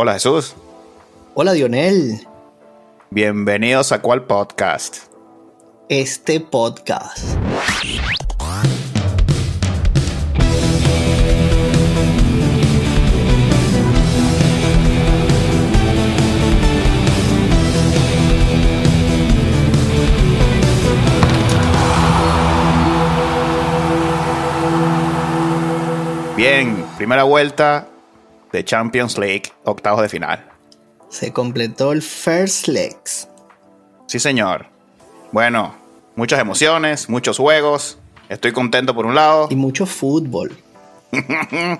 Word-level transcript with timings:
Hola 0.00 0.12
Jesús. 0.12 0.54
Hola 1.34 1.54
Dionel. 1.54 2.24
Bienvenidos 3.10 3.90
a 3.90 4.00
cuál 4.00 4.26
podcast. 4.26 4.98
Este 5.88 6.38
podcast. 6.38 7.36
Bien, 26.36 26.86
primera 26.96 27.24
vuelta 27.24 27.88
de 28.52 28.64
Champions 28.64 29.18
League, 29.18 29.44
octavos 29.64 30.02
de 30.02 30.08
final. 30.08 30.48
Se 31.08 31.32
completó 31.32 31.92
el 31.92 32.02
First 32.02 32.68
Legs. 32.68 33.28
Sí, 34.06 34.18
señor. 34.18 34.66
Bueno, 35.32 35.74
muchas 36.16 36.40
emociones, 36.40 37.08
muchos 37.08 37.38
juegos. 37.38 37.98
Estoy 38.28 38.52
contento 38.52 38.94
por 38.94 39.06
un 39.06 39.14
lado. 39.14 39.48
Y 39.50 39.56
mucho 39.56 39.86
fútbol. 39.86 40.56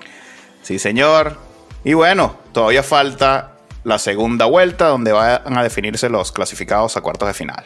sí, 0.63 0.79
señor. 0.79 1.37
Y 1.83 1.93
bueno, 1.93 2.35
todavía 2.51 2.83
falta 2.83 3.55
la 3.83 3.99
segunda 3.99 4.45
vuelta 4.45 4.87
donde 4.87 5.11
van 5.11 5.57
a 5.57 5.63
definirse 5.63 6.09
los 6.09 6.31
clasificados 6.31 6.97
a 6.97 7.01
cuartos 7.01 7.27
de 7.27 7.33
final. 7.33 7.65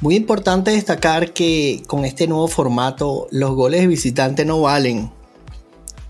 Muy 0.00 0.14
importante 0.14 0.72
destacar 0.72 1.32
que 1.32 1.82
con 1.86 2.04
este 2.04 2.26
nuevo 2.26 2.48
formato 2.48 3.28
los 3.30 3.52
goles 3.52 3.80
de 3.80 3.86
visitante 3.86 4.44
no 4.44 4.60
valen 4.60 5.10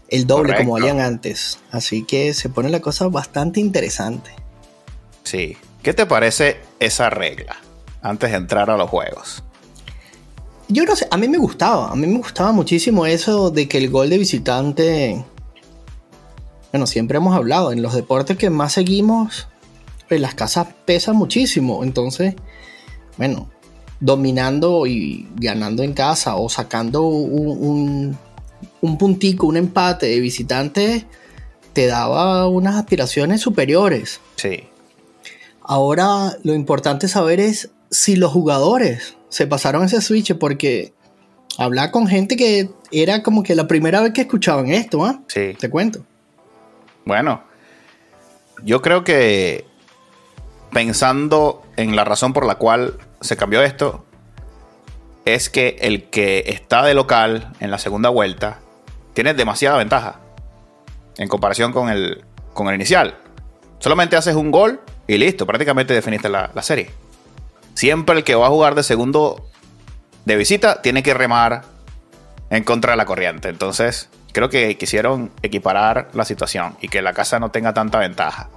el 0.09 0.27
doble 0.27 0.57
como 0.57 0.73
valían 0.73 1.01
antes. 1.01 1.59
Así 1.71 2.05
que 2.05 2.35
se 2.35 2.49
pone 2.49 2.69
la 2.69 2.81
cosa 2.81 3.09
bastante 3.09 3.61
interesante. 3.61 4.31
Sí. 5.25 5.57
¿Qué 5.83 5.95
te 5.95 6.05
parece 6.05 6.57
esa 6.81 7.11
regla 7.11 7.57
antes 8.03 8.33
de 8.33 8.37
entrar 8.37 8.71
a 8.71 8.77
los 8.77 8.91
juegos? 8.91 9.45
Yo 10.69 10.85
no 10.85 10.97
sé, 10.97 11.07
a 11.13 11.17
mí 11.17 11.29
me 11.29 11.39
gustaba, 11.39 11.93
a 11.93 11.95
mí 11.95 12.09
me 12.09 12.19
gustaba 12.19 12.51
muchísimo 12.51 13.07
eso 13.07 13.53
de 13.53 13.69
que 13.69 13.79
el 13.79 13.89
gol 13.89 14.11
de 14.11 14.19
visitante, 14.19 15.25
bueno, 16.73 16.89
siempre 16.89 17.19
hemos 17.19 17.37
hablado, 17.37 17.71
en 17.71 17.83
los 17.83 17.95
deportes 17.95 18.37
que 18.37 18.51
más 18.51 18.73
seguimos, 18.73 19.47
pues 20.09 20.21
las 20.21 20.35
casas 20.35 20.67
pesan 20.85 21.15
muchísimo, 21.15 21.85
entonces, 21.85 22.35
bueno, 23.17 23.49
dominando 24.01 24.89
y 24.89 25.29
ganando 25.37 25.85
en 25.85 25.93
casa 25.93 26.35
o 26.35 26.49
sacando 26.49 27.03
un, 27.03 27.59
un 27.65 28.19
puntico, 28.99 29.47
un 29.47 29.57
empate 29.57 30.07
de 30.07 30.21
visitante 30.21 31.07
te 31.73 31.87
daba 31.87 32.49
unas 32.49 32.77
aspiraciones 32.77 33.43
superiores. 33.43 34.21
Sí. 34.37 34.65
Ahora 35.61 36.39
lo 36.43 36.55
importante 36.55 37.07
saber 37.07 37.39
es 37.39 37.71
si 37.91 38.17
los 38.17 38.33
jugadores 38.33 39.17
se 39.29 39.47
pasaron 39.47 39.85
ese 39.85 40.01
switch 40.01 40.39
porque 40.39 40.95
hablar 41.59 41.91
con 41.91 42.07
gente 42.07 42.37
que 42.37 42.71
era 42.91 43.23
como 43.23 43.43
que 43.43 43.55
la 43.55 43.69
primera 43.69 44.01
vez 44.01 44.15
que 44.15 44.23
escuchaban 44.23 44.69
esto, 44.69 45.05
¿ah? 45.05 45.21
Sí. 45.29 45.55
Te 45.59 45.69
cuento. 45.69 46.03
Bueno, 47.05 47.43
yo 48.65 48.81
creo 48.81 49.05
que 49.05 49.67
pensando 50.73 51.63
en 51.77 51.95
la 51.95 52.05
razón 52.05 52.33
por 52.33 52.47
la 52.47 52.55
cual 52.55 52.99
se 53.21 53.37
cambió 53.37 53.63
esto, 53.63 54.06
es 55.27 55.51
que 55.51 55.77
el 55.81 56.05
que 56.05 56.45
está 56.47 56.83
de 56.85 56.95
local 56.95 57.53
en 57.61 57.71
la 57.71 57.79
segunda 57.79 58.09
vuelta 58.09 58.61
tiene 59.13 59.35
demasiada 59.35 59.77
ventaja 59.77 60.21
en 61.19 61.29
comparación 61.29 61.73
con 61.73 61.91
el, 61.91 62.25
con 62.55 62.69
el 62.69 62.77
inicial. 62.77 63.17
Solamente 63.81 64.17
haces 64.17 64.37
un 64.37 64.51
gol 64.51 64.81
y 65.09 65.19
listo, 65.19 65.45
prácticamente 65.45 65.93
definiste 65.93 66.29
la, 66.29 66.51
serie. 66.63 66.91
Siempre 67.75 68.17
el 68.17 68.25
que 68.25 68.37
va 68.37 68.47
a 68.47 68.51
jugar 68.51 68.77
de 68.77 68.85
segundo 68.85 69.51
de 70.25 70.37
visita 70.37 70.81
tiene 70.81 71.03
que 71.03 71.13
remar 71.13 71.65
en 72.51 72.63
contra 72.63 72.93
de 72.93 72.97
la 72.97 73.05
corriente. 73.05 73.49
Entonces, 73.49 74.09
creo 74.33 74.49
que 74.49 74.79
quisieron 74.79 75.33
equiparar 75.43 76.09
la 76.15 76.25
situación 76.25 76.77
y 76.81 76.89
que 76.89 77.03
la 77.03 77.13
casa 77.13 77.41
no 77.41 77.51
tenga 77.51 77.75
tanta 77.75 77.99
ventaja. 77.99 78.49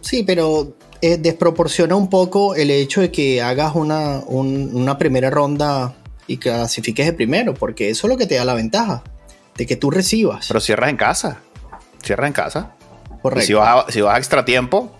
Sí, 0.00 0.24
pero 0.24 0.74
eh, 1.04 1.18
desproporciona 1.18 1.96
un 1.96 2.08
poco 2.08 2.54
el 2.54 2.70
hecho 2.70 3.02
de 3.02 3.12
que 3.12 3.42
hagas 3.42 3.74
una, 3.74 4.20
una 4.26 4.96
primera 4.96 5.28
ronda 5.28 5.92
y 6.26 6.38
clasifiques 6.38 7.04
de 7.04 7.12
primero, 7.12 7.52
porque 7.52 7.90
eso 7.90 8.06
es 8.06 8.10
lo 8.10 8.16
que 8.16 8.26
te 8.26 8.36
da 8.36 8.44
la 8.46 8.54
ventaja 8.54 9.02
de 9.54 9.66
que 9.66 9.76
tú 9.76 9.90
recibas. 9.90 10.48
Pero 10.48 10.60
cierras 10.60 10.88
en 10.88 10.96
casa. 10.96 11.42
Cierras 12.02 12.28
en 12.28 12.32
casa. 12.32 12.72
Correcto. 13.20 13.46
si 13.46 13.52
vas, 13.52 13.84
a, 13.86 13.92
si 13.92 14.00
vas 14.00 14.16
extra 14.16 14.46
tiempo, 14.46 14.92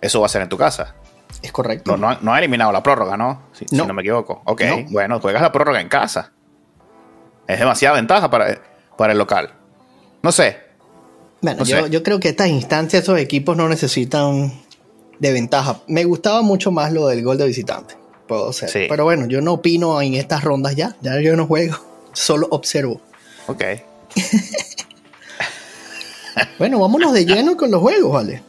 eso 0.00 0.20
va 0.20 0.26
a 0.26 0.28
ser 0.28 0.42
en 0.42 0.48
tu 0.48 0.56
casa. 0.56 0.94
Es 1.42 1.50
correcto. 1.50 1.96
No, 1.96 2.16
no, 2.20 2.32
ha 2.32 2.38
eliminado 2.38 2.70
la 2.70 2.80
prórroga, 2.80 3.16
¿no? 3.16 3.48
Si 3.54 3.66
no, 3.72 3.92
me 3.92 4.02
equivoco. 4.02 4.42
Ok, 4.44 4.62
bueno, 4.90 5.18
juegas 5.18 5.42
la 5.42 5.50
prórroga 5.50 5.80
en 5.80 5.88
casa. 5.88 6.34
Es 7.48 7.58
demasiada 7.58 7.96
ventaja 7.96 8.30
para, 8.30 8.62
para 8.96 9.10
el 9.10 9.18
local. 9.18 9.52
No 10.22 10.30
sé. 10.30 10.56
Bueno, 11.42 11.64
yo, 11.64 11.88
yo, 11.88 12.04
creo 12.04 12.20
que 12.20 12.28
estas 12.28 12.46
instancias, 12.46 13.02
esos 13.02 13.18
equipos 13.18 13.56
no 13.56 13.68
necesitan 13.68 14.67
de 15.18 15.32
ventaja. 15.32 15.80
Me 15.86 16.04
gustaba 16.04 16.42
mucho 16.42 16.70
más 16.70 16.92
lo 16.92 17.08
del 17.08 17.22
gol 17.22 17.38
de 17.38 17.46
visitante. 17.46 17.94
Puedo 18.26 18.52
ser. 18.52 18.68
Sí. 18.68 18.80
Pero 18.88 19.04
bueno, 19.04 19.26
yo 19.26 19.40
no 19.40 19.54
opino 19.54 20.00
en 20.00 20.14
estas 20.14 20.44
rondas 20.44 20.76
ya. 20.76 20.96
Ya 21.00 21.20
yo 21.20 21.36
no 21.36 21.46
juego. 21.46 21.76
Solo 22.12 22.48
observo. 22.50 23.00
Ok. 23.46 23.62
bueno, 26.58 26.78
vámonos 26.78 27.12
de 27.12 27.24
lleno 27.24 27.56
con 27.56 27.70
los 27.70 27.80
juegos, 27.80 28.12
¿vale? 28.12 28.42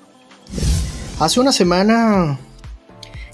Hace 1.20 1.40
una 1.40 1.52
semana, 1.52 2.40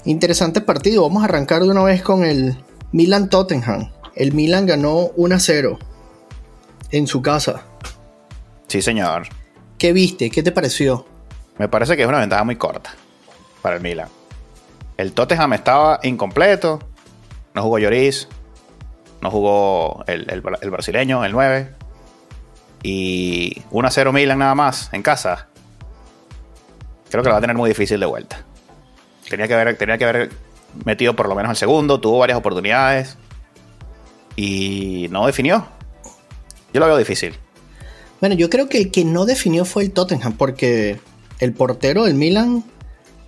interesante 0.04 0.60
partido. 0.60 1.02
Vamos 1.02 1.22
a 1.22 1.26
arrancar 1.26 1.62
de 1.62 1.70
una 1.70 1.84
vez 1.84 2.02
con 2.02 2.24
el 2.24 2.56
Milan 2.92 3.28
Tottenham. 3.28 3.90
El 4.14 4.32
Milan 4.32 4.66
ganó 4.66 5.12
1-0 5.14 5.78
en 6.90 7.06
su 7.06 7.22
casa. 7.22 7.62
Sí, 8.66 8.82
señor. 8.82 9.28
¿Qué 9.78 9.92
viste? 9.92 10.30
¿Qué 10.30 10.42
te 10.42 10.52
pareció? 10.52 11.06
Me 11.58 11.68
parece 11.68 11.96
que 11.96 12.02
es 12.02 12.08
una 12.08 12.20
ventaja 12.20 12.44
muy 12.44 12.56
corta 12.56 12.94
para 13.66 13.78
el 13.78 13.82
Milan. 13.82 14.06
El 14.96 15.12
Tottenham 15.12 15.52
estaba 15.54 15.98
incompleto. 16.04 16.78
No 17.52 17.64
jugó 17.64 17.80
Lloris, 17.80 18.28
no 19.20 19.28
jugó 19.28 20.04
el, 20.06 20.40
brasileño, 20.40 21.24
el 21.24 21.32
9. 21.32 21.68
Y 22.84 23.60
1-0 23.72 24.12
Milan 24.12 24.38
nada 24.38 24.54
más 24.54 24.88
en 24.92 25.02
casa. 25.02 25.48
Creo 27.10 27.24
que 27.24 27.28
lo 27.28 27.32
va 27.32 27.38
a 27.38 27.40
tener 27.40 27.56
muy 27.56 27.68
difícil 27.68 27.98
de 27.98 28.06
vuelta. 28.06 28.44
Tenía 29.28 29.48
que 29.48 29.54
haber, 29.54 29.76
tenía 29.76 29.98
que 29.98 30.04
haber 30.04 30.30
metido 30.84 31.16
por 31.16 31.28
lo 31.28 31.34
menos 31.34 31.50
el 31.50 31.56
segundo, 31.56 31.98
tuvo 31.98 32.20
varias 32.20 32.38
oportunidades. 32.38 33.18
Y 34.36 35.08
no 35.10 35.26
definió. 35.26 35.66
Yo 36.72 36.78
lo 36.78 36.86
veo 36.86 36.98
difícil. 36.98 37.34
Bueno, 38.20 38.36
yo 38.36 38.48
creo 38.48 38.68
que 38.68 38.78
el 38.78 38.92
que 38.92 39.04
no 39.04 39.26
definió 39.26 39.64
fue 39.64 39.82
el 39.82 39.90
Tottenham, 39.90 40.34
porque 40.34 41.00
el 41.40 41.52
portero 41.52 42.04
del 42.04 42.14
Milan 42.14 42.62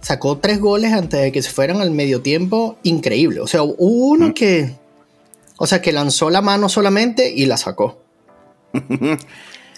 sacó 0.08 0.38
tres 0.38 0.58
goles 0.58 0.92
antes 0.92 1.20
de 1.20 1.32
que 1.32 1.42
se 1.42 1.50
fueran 1.50 1.82
al 1.82 1.90
medio 1.90 2.22
tiempo. 2.22 2.78
Increíble. 2.82 3.40
O 3.40 3.46
sea, 3.46 3.62
hubo 3.62 4.08
uno 4.08 4.32
que 4.32 4.74
o 5.58 5.66
sea, 5.66 5.82
que 5.82 5.92
lanzó 5.92 6.30
la 6.30 6.40
mano 6.40 6.68
solamente 6.68 7.30
y 7.30 7.44
la 7.44 7.58
sacó. 7.58 8.00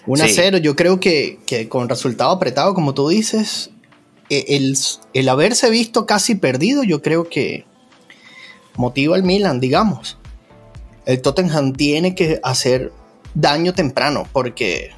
1 0.06 0.24
a 0.24 0.28
0, 0.28 0.58
yo 0.58 0.76
creo 0.76 1.00
que, 1.00 1.38
con 1.69 1.88
resultado 1.88 2.30
apretado, 2.30 2.74
como 2.74 2.94
tú 2.94 3.08
dices, 3.08 3.70
e, 4.28 4.44
el, 4.56 4.76
el, 5.14 5.28
haberse 5.28 5.70
visto 5.70 6.06
casi 6.06 6.34
perdido, 6.34 6.84
yo 6.84 7.02
creo 7.02 7.28
que 7.28 7.64
motiva 8.76 9.16
al 9.16 9.22
Milan, 9.22 9.58
digamos. 9.58 10.19
El 11.06 11.22
Tottenham 11.22 11.72
tiene 11.72 12.14
que 12.14 12.40
hacer 12.42 12.92
daño 13.34 13.72
temprano, 13.72 14.26
porque, 14.32 14.90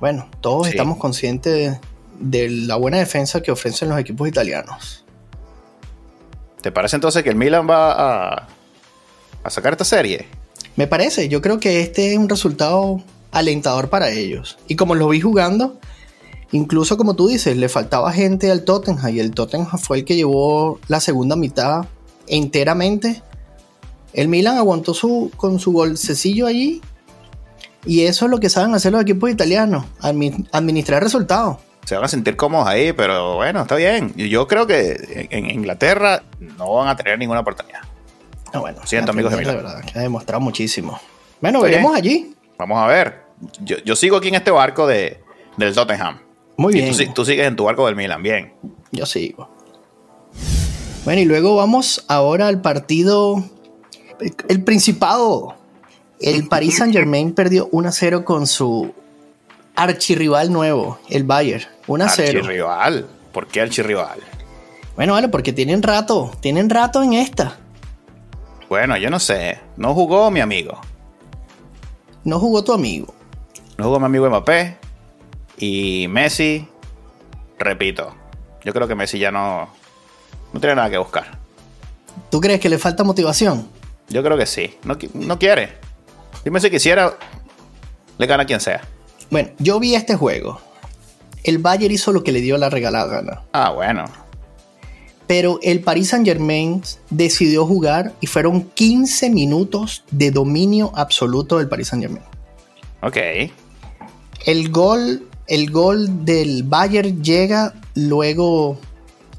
bueno, 0.00 0.30
todos 0.40 0.68
estamos 0.68 0.98
conscientes 0.98 1.52
de, 1.52 1.80
la 2.20 2.76
buena 2.76 2.98
defensa 2.98 3.42
que 3.42 3.50
ofrecen 3.50 3.88
los 3.88 3.98
equipos 3.98 4.28
italianos. 4.28 5.04
¿Te 6.60 6.72
parece 6.72 6.96
entonces 6.96 7.22
que 7.22 7.30
el 7.30 7.36
Milan 7.36 7.68
va 7.68 7.92
a, 7.92 8.48
a 9.42 9.50
sacar 9.50 9.72
esta 9.72 9.84
serie. 9.84 10.26
Me 10.76 10.86
parece, 10.86 11.28
yo 11.28 11.42
creo 11.42 11.58
que 11.58 11.80
este 11.80 12.12
es 12.12 12.18
un 12.18 12.28
resultado 12.28 13.02
alentador 13.30 13.90
para 13.90 14.10
ellos. 14.10 14.58
Y 14.68 14.76
como 14.76 14.94
lo 14.94 15.08
vi 15.08 15.20
jugando, 15.20 15.78
incluso 16.52 16.96
como 16.96 17.14
tú 17.14 17.28
dices, 17.28 17.56
le 17.56 17.68
faltaba 17.68 18.12
gente 18.12 18.50
al 18.50 18.64
Tottenham 18.64 19.14
y 19.14 19.20
el 19.20 19.32
Tottenham 19.32 19.78
fue 19.78 19.98
el 19.98 20.04
que 20.04 20.16
llevó 20.16 20.78
la 20.88 21.00
segunda 21.00 21.36
mitad 21.36 21.86
enteramente. 22.26 23.22
El 24.12 24.28
Milan 24.28 24.56
aguantó 24.56 24.94
su, 24.94 25.30
con 25.36 25.58
su 25.58 25.72
golcecillo 25.72 26.46
allí 26.46 26.80
y 27.84 28.02
eso 28.02 28.24
es 28.24 28.30
lo 28.30 28.40
que 28.40 28.48
saben 28.48 28.74
hacer 28.74 28.92
los 28.92 29.02
equipos 29.02 29.30
italianos, 29.30 29.84
administrar 30.00 31.02
resultados. 31.02 31.58
Se 31.84 31.94
van 31.94 32.04
a 32.04 32.08
sentir 32.08 32.36
cómodos 32.36 32.68
ahí, 32.68 32.92
pero 32.92 33.36
bueno, 33.36 33.62
está 33.62 33.76
bien. 33.76 34.12
Yo 34.14 34.46
creo 34.46 34.66
que 34.66 35.28
en 35.30 35.50
Inglaterra 35.50 36.22
no 36.58 36.74
van 36.74 36.88
a 36.88 36.96
tener 36.96 37.18
ninguna 37.18 37.40
oportunidad. 37.40 37.80
Ah, 38.52 38.58
bueno, 38.58 38.80
siento 38.84 39.12
amigos 39.12 39.32
de 39.32 39.44
La 39.44 39.54
verdad, 39.54 39.84
que 39.84 39.98
ha 39.98 40.02
demostrado 40.02 40.40
muchísimo. 40.40 41.00
Bueno, 41.40 41.60
veremos 41.60 41.94
allí. 41.94 42.34
Vamos 42.58 42.78
a 42.78 42.86
ver. 42.86 43.22
Yo, 43.60 43.94
sigo 43.94 44.16
aquí 44.16 44.28
en 44.28 44.34
este 44.34 44.50
barco 44.50 44.86
de, 44.86 45.20
del 45.56 45.74
Tottenham. 45.74 46.18
Muy 46.56 46.74
bien. 46.74 46.94
tú, 46.96 47.12
tú 47.14 47.24
sigues 47.24 47.46
en 47.46 47.56
tu 47.56 47.64
barco 47.64 47.86
del 47.86 47.94
Milan, 47.94 48.22
bien. 48.22 48.52
Yo 48.90 49.06
sigo. 49.06 49.48
Bueno, 51.04 51.20
y 51.20 51.24
luego 51.24 51.56
vamos 51.56 52.04
ahora 52.08 52.48
al 52.48 52.60
partido. 52.60 53.44
El, 54.20 54.34
el 54.48 54.64
Principado. 54.64 55.54
El 56.20 56.48
Paris 56.48 56.78
Saint 56.78 56.92
Germain 56.92 57.32
perdió 57.32 57.70
1-0 57.70 58.24
con 58.24 58.48
su 58.48 58.92
archirrival 59.74 60.52
nuevo, 60.52 60.98
el 61.08 61.24
Bayern. 61.24 61.64
1-0. 61.86 62.02
Archirrival. 62.02 63.06
¿Por 63.32 63.46
qué 63.46 63.60
archirrival? 63.60 64.20
Bueno, 64.96 65.12
vale, 65.12 65.28
porque 65.28 65.52
tienen 65.52 65.82
rato. 65.82 66.32
Tienen 66.40 66.68
rato 66.68 67.02
en 67.02 67.12
esta. 67.12 67.56
Bueno, 68.68 68.96
yo 68.96 69.10
no 69.10 69.18
sé. 69.18 69.58
No 69.76 69.94
jugó 69.94 70.30
mi 70.30 70.40
amigo. 70.40 70.80
No 72.24 72.38
jugó 72.38 72.64
tu 72.64 72.72
amigo. 72.72 73.14
No 73.76 73.84
jugó 73.84 74.00
mi 74.00 74.06
amigo 74.06 74.28
Mbappé. 74.28 74.76
Y 75.56 76.06
Messi, 76.08 76.68
repito, 77.58 78.14
yo 78.64 78.72
creo 78.72 78.86
que 78.86 78.94
Messi 78.94 79.18
ya 79.18 79.30
no, 79.30 79.68
no 80.52 80.60
tiene 80.60 80.76
nada 80.76 80.90
que 80.90 80.98
buscar. 80.98 81.38
¿Tú 82.30 82.40
crees 82.40 82.60
que 82.60 82.68
le 82.68 82.78
falta 82.78 83.04
motivación? 83.04 83.68
Yo 84.08 84.22
creo 84.22 84.36
que 84.36 84.46
sí. 84.46 84.76
No, 84.84 84.96
no 85.14 85.38
quiere. 85.38 85.74
Dime 86.44 86.60
si 86.60 86.70
quisiera, 86.70 87.14
le 88.18 88.26
gana 88.26 88.42
a 88.44 88.46
quien 88.46 88.60
sea. 88.60 88.82
Bueno, 89.30 89.50
yo 89.58 89.78
vi 89.78 89.94
este 89.94 90.16
juego. 90.16 90.60
El 91.44 91.58
Bayern 91.58 91.92
hizo 91.92 92.12
lo 92.12 92.24
que 92.24 92.32
le 92.32 92.40
dio 92.40 92.56
la 92.56 92.70
regalada 92.70 93.06
gana. 93.06 93.42
Ah, 93.52 93.72
bueno. 93.72 94.04
Pero 95.26 95.60
el 95.62 95.80
Paris 95.80 96.08
Saint 96.08 96.26
Germain 96.26 96.82
decidió 97.10 97.66
jugar 97.66 98.14
y 98.20 98.26
fueron 98.26 98.62
15 98.62 99.30
minutos 99.30 100.04
de 100.10 100.30
dominio 100.30 100.90
absoluto 100.94 101.58
del 101.58 101.68
Paris 101.68 101.88
Saint 101.88 102.02
Germain. 102.02 102.24
Ok. 103.02 103.16
El 104.46 104.70
gol, 104.70 105.28
el 105.46 105.70
gol 105.70 106.24
del 106.24 106.62
Bayern 106.62 107.22
llega 107.22 107.74
luego 107.94 108.78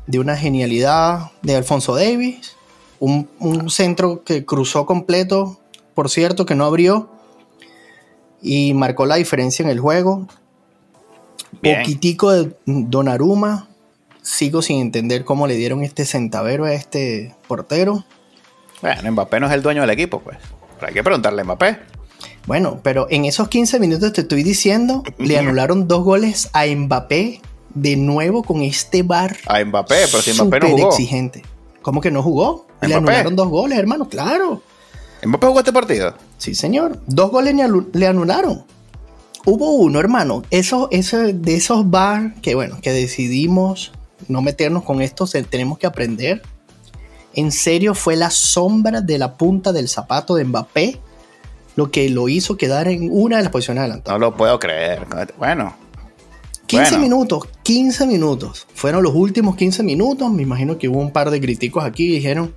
de 0.06 0.20
una 0.20 0.38
genialidad 0.38 1.32
de 1.42 1.56
Alfonso 1.56 1.96
Davis. 1.96 2.56
Un, 3.00 3.28
un 3.40 3.70
centro 3.72 4.24
que 4.24 4.46
cruzó 4.46 4.86
completo, 4.86 5.60
por 5.96 6.10
cierto, 6.10 6.46
que 6.46 6.54
no 6.54 6.66
abrió. 6.66 7.10
Y 8.42 8.74
marcó 8.74 9.06
la 9.06 9.16
diferencia 9.16 9.64
en 9.64 9.70
el 9.70 9.80
juego. 9.80 10.28
Bien. 11.62 11.80
Poquitico 11.80 12.32
de 12.32 12.56
Donnarumma. 12.66 13.68
Sigo 14.22 14.62
sin 14.62 14.80
entender 14.80 15.24
cómo 15.26 15.48
le 15.48 15.56
dieron 15.56 15.84
este 15.84 16.06
centavero 16.06 16.66
a 16.66 16.74
este 16.74 17.36
portero. 17.48 18.06
Bueno, 18.82 19.12
Mbappé 19.12 19.40
no 19.40 19.48
es 19.48 19.54
el 19.54 19.62
dueño 19.62 19.82
del 19.82 19.90
equipo, 19.90 20.20
pues. 20.20 20.38
Pero 20.76 20.88
hay 20.88 20.94
que 20.94 21.04
preguntarle 21.04 21.42
a 21.42 21.46
Mbappé. 21.46 21.80
Bueno, 22.46 22.80
pero 22.84 23.08
en 23.10 23.26
esos 23.26 23.48
15 23.48 23.80
minutos 23.80 24.14
te 24.14 24.22
estoy 24.22 24.44
diciendo, 24.44 25.04
le 25.18 25.38
anularon 25.38 25.88
dos 25.88 26.04
goles 26.04 26.50
a 26.54 26.66
Mbappé 26.66 27.42
de 27.74 27.96
nuevo 27.96 28.44
con 28.44 28.62
este 28.62 29.04
bar. 29.04 29.38
A 29.48 29.64
Mbappé, 29.64 29.96
pero 30.12 30.22
si 30.22 30.34
Mbappé 30.34 30.60
no 30.60 30.68
jugó. 30.70 30.88
exigente. 30.90 31.44
¿Cómo 31.82 32.02
que 32.02 32.12
no 32.12 32.22
jugó? 32.24 32.68
Le 32.82 32.88
¿Mbappé? 32.90 32.96
anularon 32.98 33.36
dos 33.36 33.48
goles, 33.50 33.78
hermano, 33.78 34.08
claro. 34.08 34.62
¿Mbappé 35.24 35.48
jugó 35.48 35.60
este 35.60 35.74
partido? 35.74 36.14
Sí, 36.38 36.56
señor. 36.56 37.00
Dos 37.08 37.32
goles 37.32 37.56
le, 37.94 38.08
anularon. 38.08 38.64
Hubo 39.46 39.72
uno, 39.72 40.00
hermano. 40.00 40.44
Eso, 40.50 40.88
eso, 40.92 41.18
de 41.18 41.56
esos 41.56 41.90
bar 41.90 42.36
que, 42.42 42.56
bueno, 42.56 42.80
que 42.82 42.92
decidimos 42.92 43.92
no 44.28 44.42
meternos 44.42 44.84
con 44.84 45.02
esto, 45.02 45.26
tenemos 45.50 45.78
que 45.78 45.88
aprender. 45.88 46.42
En 47.34 47.52
serio, 47.52 47.96
fue 47.96 48.16
la 48.16 48.30
sombra 48.30 49.02
de 49.02 49.18
la 49.18 49.38
punta 49.38 49.72
del 49.72 49.88
zapato 49.88 50.36
de 50.36 50.46
Mbappé 50.46 51.00
lo 51.76 51.92
que 51.92 52.10
lo 52.10 52.28
hizo 52.28 52.58
quedar 52.58 52.90
en 52.90 53.10
una 53.10 53.38
de 53.38 53.44
las 53.44 53.52
posiciones 53.54 53.82
adelantadas. 53.82 54.20
No 54.20 54.28
lo 54.28 54.36
puedo 54.36 54.60
creer. 54.60 55.08
Bueno, 55.38 55.74
15 56.68 56.92
Bueno. 56.92 57.00
minutos, 57.00 57.44
15 57.64 58.06
minutos. 58.06 58.68
Fueron 58.74 59.02
los 59.02 59.16
últimos 59.16 59.56
15 59.56 59.84
minutos. 59.84 60.30
Me 60.30 60.44
imagino 60.44 60.78
que 60.78 60.90
hubo 60.90 61.00
un 61.00 61.12
par 61.12 61.32
de 61.32 61.40
críticos 61.40 61.86
aquí 61.86 62.04
y 62.08 62.16
dijeron, 62.16 62.54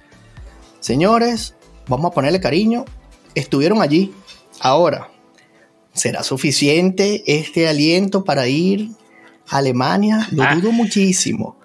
señores, 0.81 1.55
vamos 1.89 2.11
a 2.11 2.15
ponerle 2.15 2.41
cariño. 2.41 2.85
Estuvieron 3.35 3.81
allí. 3.83 4.13
Ahora, 4.61 5.09
¿será 5.93 6.23
suficiente 6.23 7.23
este 7.27 7.69
aliento 7.69 8.25
para 8.25 8.47
ir 8.47 8.91
a 9.49 9.59
Alemania? 9.59 10.29
Lo 10.31 10.43
Ah. 10.43 10.55
dudo 10.55 10.73
muchísimo. 10.73 11.57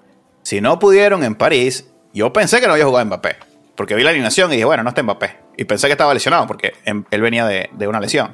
si 0.44 0.62
no 0.62 0.80
pudieron 0.80 1.24
en 1.26 1.36
París, 1.36 1.86
yo 2.14 2.32
pensé 2.32 2.62
que 2.62 2.68
no 2.68 2.74
había 2.74 2.86
jugado 2.86 3.06
Mbappé. 3.06 3.36
Porque 3.76 3.96
vi 3.96 4.04
la 4.04 4.10
alineación 4.12 4.50
y 4.52 4.56
dije, 4.56 4.66
bueno, 4.66 4.82
no 4.82 4.90
está 4.90 5.04
Mbappé. 5.04 5.36
Y 5.58 5.66
pensé 5.66 5.88
que 5.88 5.92
estaba 5.94 6.14
lesionado 6.14 6.48
porque 6.48 6.72
él 6.86 7.22
venía 7.22 7.46
de, 7.46 7.70
de 7.74 7.88
una 7.88 8.00
lesión. 8.00 8.34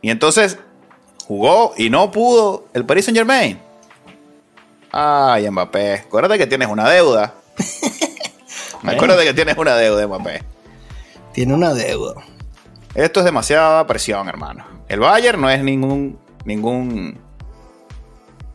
Y 0.00 0.10
entonces 0.10 0.58
jugó 1.26 1.74
y 1.76 1.90
no 1.90 2.10
pudo 2.10 2.64
el 2.72 2.84
Paris 2.86 3.04
Saint 3.04 3.18
Germain. 3.18 3.60
Ay, 4.90 5.48
Mbappé. 5.50 5.94
Acuérdate 6.06 6.38
que 6.38 6.46
tienes 6.46 6.68
una 6.68 6.88
deuda. 6.88 7.34
Bueno. 8.82 8.96
Acuérdate 8.96 9.24
que 9.24 9.34
tienes 9.34 9.56
una 9.56 9.76
deuda, 9.76 10.06
Mbappé. 10.06 10.42
Tiene 11.32 11.54
una 11.54 11.72
deuda. 11.72 12.14
Esto 12.94 13.20
es 13.20 13.24
demasiada 13.24 13.86
presión, 13.86 14.28
hermano. 14.28 14.66
El 14.88 15.00
Bayern 15.00 15.40
no 15.40 15.48
es 15.48 15.62
ningún, 15.62 16.18
ningún 16.44 17.18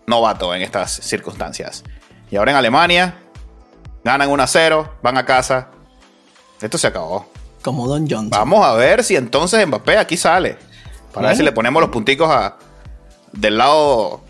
novato 0.06 0.54
en 0.54 0.62
estas 0.62 0.92
circunstancias. 0.92 1.84
Y 2.30 2.36
ahora 2.36 2.52
en 2.52 2.58
Alemania 2.58 3.18
ganan 4.04 4.30
1 4.30 4.44
a 4.44 4.48
0, 4.48 4.94
van 5.02 5.18
a 5.18 5.26
casa. 5.26 5.70
Esto 6.62 6.78
se 6.78 6.88
acabó. 6.88 7.30
Como 7.62 7.88
Don 7.88 8.02
Johnson. 8.10 8.30
Vamos 8.30 8.66
a 8.66 8.74
ver 8.74 9.04
si 9.04 9.16
entonces 9.16 9.66
Mbappé 9.66 9.98
aquí 9.98 10.18
sale. 10.18 10.58
Para 11.14 11.30
ver 11.30 11.38
si 11.38 11.44
le 11.44 11.52
ponemos 11.52 11.82
los 11.82 11.90
punticos 11.90 12.30
a, 12.30 12.58
del 13.32 13.58
lado 13.58 14.22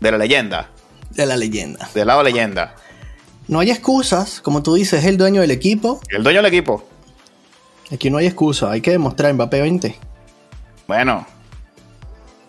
de 0.00 0.10
la 0.10 0.18
leyenda. 0.18 0.70
De 1.10 1.26
la 1.26 1.36
leyenda. 1.36 1.88
Del 1.94 2.06
lado 2.08 2.22
leyenda. 2.22 2.74
No 3.48 3.60
hay 3.60 3.70
excusas. 3.70 4.40
Como 4.40 4.62
tú 4.62 4.74
dices, 4.74 5.00
es 5.00 5.06
el 5.06 5.16
dueño 5.16 5.40
del 5.40 5.50
equipo. 5.50 6.00
El 6.08 6.22
dueño 6.22 6.42
del 6.42 6.52
equipo. 6.52 6.84
Aquí 7.92 8.10
no 8.10 8.18
hay 8.18 8.26
excusa. 8.26 8.70
Hay 8.70 8.80
que 8.80 8.92
demostrar 8.92 9.32
Mbappé 9.34 9.60
20. 9.60 9.98
Bueno. 10.88 11.26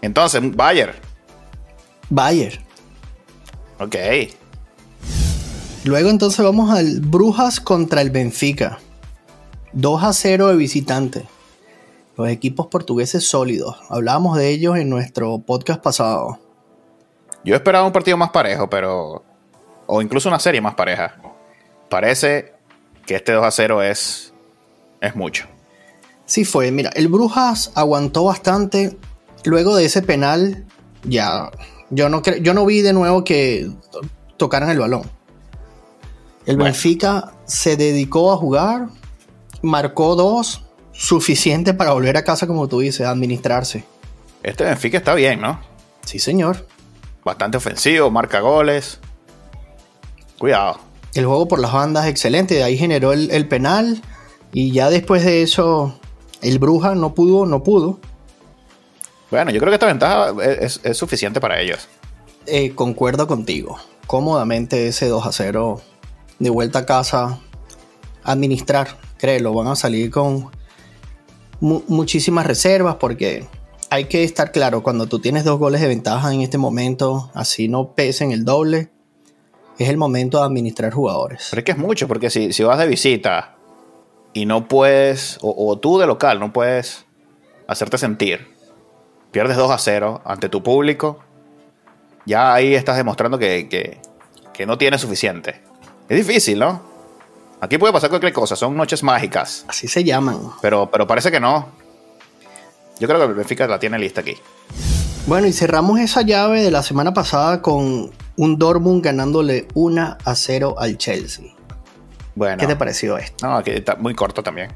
Entonces, 0.01 0.41
Bayern. 0.55 0.93
Bayern. 2.09 2.63
Ok. 3.79 3.95
Luego 5.83 6.09
entonces 6.09 6.43
vamos 6.43 6.71
al 6.71 7.01
Brujas 7.01 7.59
contra 7.59 8.01
el 8.01 8.09
Benfica. 8.09 8.79
2 9.73 10.03
a 10.03 10.13
0 10.13 10.47
de 10.47 10.55
visitante. 10.55 11.27
Los 12.17 12.29
equipos 12.29 12.67
portugueses 12.67 13.27
sólidos. 13.27 13.75
Hablábamos 13.89 14.37
de 14.37 14.49
ellos 14.49 14.77
en 14.77 14.89
nuestro 14.89 15.39
podcast 15.39 15.81
pasado. 15.81 16.39
Yo 17.43 17.55
esperaba 17.55 17.85
un 17.85 17.91
partido 17.91 18.15
más 18.15 18.29
parejo, 18.29 18.69
pero. 18.69 19.24
O 19.87 20.01
incluso 20.01 20.29
una 20.29 20.39
serie 20.39 20.61
más 20.61 20.75
pareja. 20.75 21.15
Parece 21.89 22.53
que 23.05 23.15
este 23.15 23.31
2 23.33 23.45
a 23.45 23.51
0 23.51 23.83
es. 23.83 24.33
Es 25.01 25.15
mucho. 25.15 25.45
Sí 26.25 26.43
fue, 26.45 26.71
mira, 26.71 26.89
el 26.95 27.07
Brujas 27.07 27.71
aguantó 27.75 28.23
bastante. 28.23 28.97
Luego 29.43 29.75
de 29.75 29.85
ese 29.85 30.01
penal, 30.01 30.65
ya. 31.03 31.51
Yo 31.91 32.09
no, 32.09 32.23
yo 32.23 32.53
no 32.55 32.65
vi 32.65 32.81
de 32.81 32.93
nuevo 32.93 33.23
que 33.23 33.69
to- 33.91 34.01
tocaran 34.37 34.69
el 34.71 34.79
balón. 34.79 35.03
El 36.47 36.55
Bueno. 36.57 36.63
Benfica 36.65 37.33
se 37.45 37.75
dedicó 37.77 38.31
a 38.33 38.37
jugar, 38.37 38.87
marcó 39.61 40.15
dos, 40.15 40.63
suficiente 40.93 41.73
para 41.75 41.91
volver 41.93 42.17
a 42.17 42.23
casa, 42.23 42.47
como 42.47 42.67
tú 42.67 42.79
dices, 42.79 43.05
a 43.05 43.11
administrarse. 43.11 43.83
Este 44.41 44.63
Benfica 44.63 44.97
está 44.97 45.13
bien, 45.13 45.41
¿no? 45.41 45.59
Sí, 46.05 46.17
señor. 46.17 46.65
Bastante 47.23 47.57
ofensivo, 47.57 48.09
marca 48.09 48.39
goles. 48.39 48.99
Cuidado. 50.45 50.77
El 51.15 51.25
juego 51.25 51.47
por 51.47 51.57
las 51.57 51.73
bandas 51.73 52.05
excelente, 52.05 52.53
de 52.53 52.61
ahí 52.63 52.77
generó 52.77 53.13
el, 53.13 53.31
el 53.31 53.47
penal 53.47 53.99
y 54.53 54.71
ya 54.71 54.91
después 54.91 55.25
de 55.25 55.41
eso 55.41 55.99
el 56.43 56.59
Bruja 56.59 56.93
no 56.93 57.15
pudo, 57.15 57.47
no 57.47 57.63
pudo. 57.63 57.97
Bueno, 59.31 59.49
yo 59.49 59.59
creo 59.59 59.71
que 59.71 59.77
esta 59.77 59.87
ventaja 59.87 60.35
es, 60.43 60.79
suficiente 60.95 61.41
para 61.41 61.59
ellos. 61.59 61.87
Eh, 62.45 62.75
concuerdo 62.75 63.25
contigo, 63.25 63.79
cómodamente 64.05 64.85
ese 64.87 65.07
2 65.07 65.25
a 65.25 65.31
0 65.31 65.81
de 66.37 66.49
vuelta 66.51 66.77
a 66.77 66.85
casa, 66.85 67.39
administrar, 68.23 68.99
créelo, 69.17 69.51
van 69.51 69.65
a 69.69 69.75
salir 69.75 70.11
con 70.11 70.51
mu- 71.59 71.81
muchísimas 71.87 72.45
reservas 72.45 72.97
porque 72.99 73.47
hay 73.89 74.05
que 74.05 74.23
estar 74.23 74.51
claro, 74.51 74.83
cuando 74.83 75.07
tú 75.07 75.17
tienes 75.17 75.43
dos 75.43 75.57
goles 75.57 75.81
de 75.81 75.87
ventaja 75.87 76.31
en 76.31 76.41
este 76.41 76.59
momento, 76.59 77.31
así 77.33 77.67
no 77.67 77.95
pesen 77.95 78.31
el 78.31 78.45
doble, 78.45 78.91
es 79.77 79.89
el 79.89 79.97
momento 79.97 80.39
de 80.39 80.45
administrar 80.45 80.91
jugadores. 80.93 81.47
Pero 81.49 81.59
es 81.59 81.65
que 81.65 81.71
es 81.71 81.77
mucho, 81.77 82.07
porque 82.07 82.29
si, 82.29 82.53
si 82.53 82.63
vas 82.63 82.77
de 82.79 82.87
visita 82.87 83.55
y 84.33 84.45
no 84.45 84.67
puedes, 84.67 85.37
o, 85.41 85.53
o 85.71 85.77
tú 85.77 85.97
de 85.99 86.07
local 86.07 86.39
no 86.39 86.53
puedes 86.53 87.05
hacerte 87.67 87.97
sentir, 87.97 88.53
pierdes 89.31 89.57
2 89.57 89.71
a 89.71 89.77
0 89.77 90.21
ante 90.25 90.49
tu 90.49 90.61
público, 90.63 91.19
ya 92.25 92.53
ahí 92.53 92.73
estás 92.75 92.97
demostrando 92.97 93.37
que, 93.37 93.67
que- 93.69 93.99
que 94.53 94.65
no 94.65 94.77
tienes 94.77 95.01
suficiente. 95.01 95.61
Es 96.07 96.15
difícil, 96.25 96.59
¿no? 96.59 96.81
Aquí 97.59 97.77
puede 97.77 97.91
pasar 97.91 98.09
cualquier 98.09 98.31
cosa, 98.31 98.55
son 98.55 98.75
noches 98.77 99.03
mágicas, 99.03 99.65
Así 99.67 99.87
se 99.89 100.03
llaman. 100.03 100.39
pero, 100.61 100.89
pero 100.89 101.05
parece 101.07 101.29
que 101.31 101.39
no. 101.41 101.67
Yo 102.99 103.07
creo 103.07 103.19
que 103.19 103.25
el 103.25 103.33
Benfica 103.33 103.67
la 103.67 103.79
tiene 103.79 103.99
lista 103.99 104.21
aquí. 104.21 104.35
Bueno, 105.27 105.47
y 105.47 105.51
cerramos 105.53 105.99
esa 105.99 106.21
llave 106.21 106.61
de 106.61 106.71
la 106.71 106.83
semana 106.83 107.13
pasada 107.13 107.61
con 107.61 108.11
un 108.37 108.57
Dortmund 108.57 109.03
ganándole 109.03 109.67
1 109.73 110.17
a 110.23 110.35
0 110.35 110.75
al 110.77 110.97
Chelsea. 110.97 111.45
Bueno. 112.35 112.57
¿Qué 112.57 112.67
te 112.67 112.75
pareció 112.75 113.17
esto? 113.17 113.47
No, 113.47 113.63
que 113.63 113.77
está 113.77 113.95
muy 113.95 114.13
corto 114.13 114.43
también. 114.43 114.71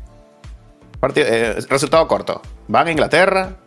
Eh, 1.16 1.60
resultado 1.70 2.08
corto. 2.08 2.42
Van 2.68 2.88
a 2.88 2.92
Inglaterra 2.92 3.58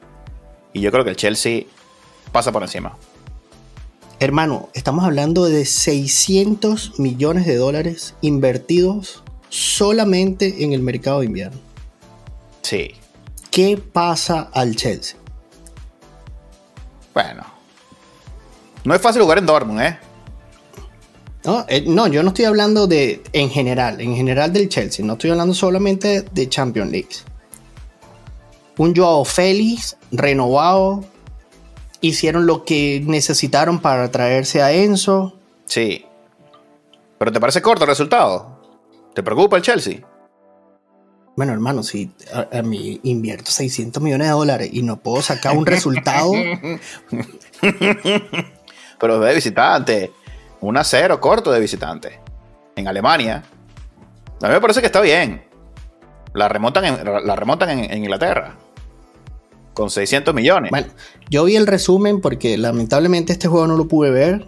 y 0.72 0.80
yo 0.80 0.90
creo 0.90 1.04
que 1.04 1.10
el 1.10 1.16
Chelsea 1.16 1.64
pasa 2.30 2.52
por 2.52 2.62
encima. 2.62 2.96
Hermano, 4.20 4.68
estamos 4.74 5.04
hablando 5.04 5.46
de 5.46 5.64
600 5.64 7.00
millones 7.00 7.46
de 7.46 7.56
dólares 7.56 8.14
invertidos 8.20 9.24
solamente 9.48 10.64
en 10.64 10.72
el 10.72 10.80
mercado 10.80 11.20
de 11.20 11.26
invierno. 11.26 11.58
Sí. 12.62 12.92
¿Qué 13.50 13.76
pasa 13.76 14.48
al 14.52 14.76
Chelsea? 14.76 15.18
Bueno. 17.12 17.51
No 18.84 18.94
es 18.94 19.00
fácil 19.00 19.22
jugar 19.22 19.38
en 19.38 19.46
Dortmund, 19.46 19.80
¿eh? 19.80 19.98
No, 21.44 21.64
eh, 21.68 21.84
no, 21.86 22.06
yo 22.06 22.22
no 22.22 22.28
estoy 22.28 22.44
hablando 22.44 22.86
de 22.86 23.22
en 23.32 23.50
general, 23.50 24.00
en 24.00 24.14
general 24.14 24.52
del 24.52 24.68
Chelsea, 24.68 25.04
no 25.04 25.14
estoy 25.14 25.30
hablando 25.30 25.54
solamente 25.54 26.22
de 26.22 26.48
Champions 26.48 26.90
League. 26.90 27.08
Un 28.76 28.94
Joao 28.94 29.24
Félix 29.24 29.96
renovado, 30.12 31.04
hicieron 32.00 32.46
lo 32.46 32.64
que 32.64 33.02
necesitaron 33.04 33.80
para 33.80 34.10
traerse 34.10 34.62
a 34.62 34.72
Enzo. 34.72 35.36
Sí. 35.64 36.04
Pero 37.18 37.32
¿te 37.32 37.40
parece 37.40 37.60
corto 37.60 37.84
el 37.84 37.90
resultado? 37.90 38.60
¿Te 39.14 39.22
preocupa 39.22 39.56
el 39.56 39.62
Chelsea? 39.62 40.00
Bueno, 41.36 41.54
hermano, 41.54 41.82
si 41.82 42.12
a, 42.52 42.62
mí 42.62 43.00
invierto 43.04 43.50
600 43.50 44.02
millones 44.02 44.28
de 44.28 44.32
dólares 44.32 44.70
y 44.72 44.82
no 44.82 45.00
puedo 45.00 45.22
sacar 45.22 45.56
un 45.56 45.66
resultado. 45.66 46.32
Pero 49.02 49.20
de 49.20 49.34
visitante. 49.34 50.12
Un 50.62 50.78
a 50.78 50.84
0 50.84 51.20
corto 51.20 51.52
de 51.52 51.60
visitante. 51.60 52.20
En 52.74 52.88
Alemania. 52.88 53.42
A 54.40 54.46
mí 54.46 54.54
me 54.54 54.60
parece 54.62 54.80
que 54.80 54.86
está 54.86 55.02
bien. 55.02 55.44
La 56.32 56.48
remontan 56.48 56.86
en, 56.86 57.04
la 57.04 57.36
remontan 57.36 57.68
en, 57.70 57.98
Inglaterra. 57.98 58.56
Con 59.74 59.90
600 59.90 60.34
millones. 60.34 60.70
Bueno, 60.70 60.86
yo 61.28 61.44
vi 61.44 61.56
el 61.56 61.66
resumen 61.66 62.22
porque 62.22 62.56
lamentablemente 62.56 63.34
este 63.34 63.48
juego 63.48 63.66
no 63.66 63.76
lo 63.76 63.86
pude 63.88 64.10
ver. 64.10 64.46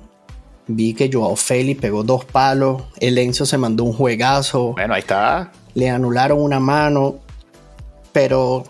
Vi 0.66 0.94
que 0.94 1.10
Joao 1.12 1.36
Félix 1.36 1.82
pegó 1.82 2.02
dos 2.02 2.24
palos. 2.24 2.84
El 2.98 3.18
Enzo 3.18 3.44
se 3.44 3.58
mandó 3.58 3.84
un 3.84 3.92
juegazo. 3.92 4.72
Bueno, 4.72 4.94
ahí 4.94 5.00
está 5.00 5.52
le 5.74 5.90
anularon 5.90 6.40
una 6.40 6.60
mano, 6.60 7.16
pero 8.12 8.64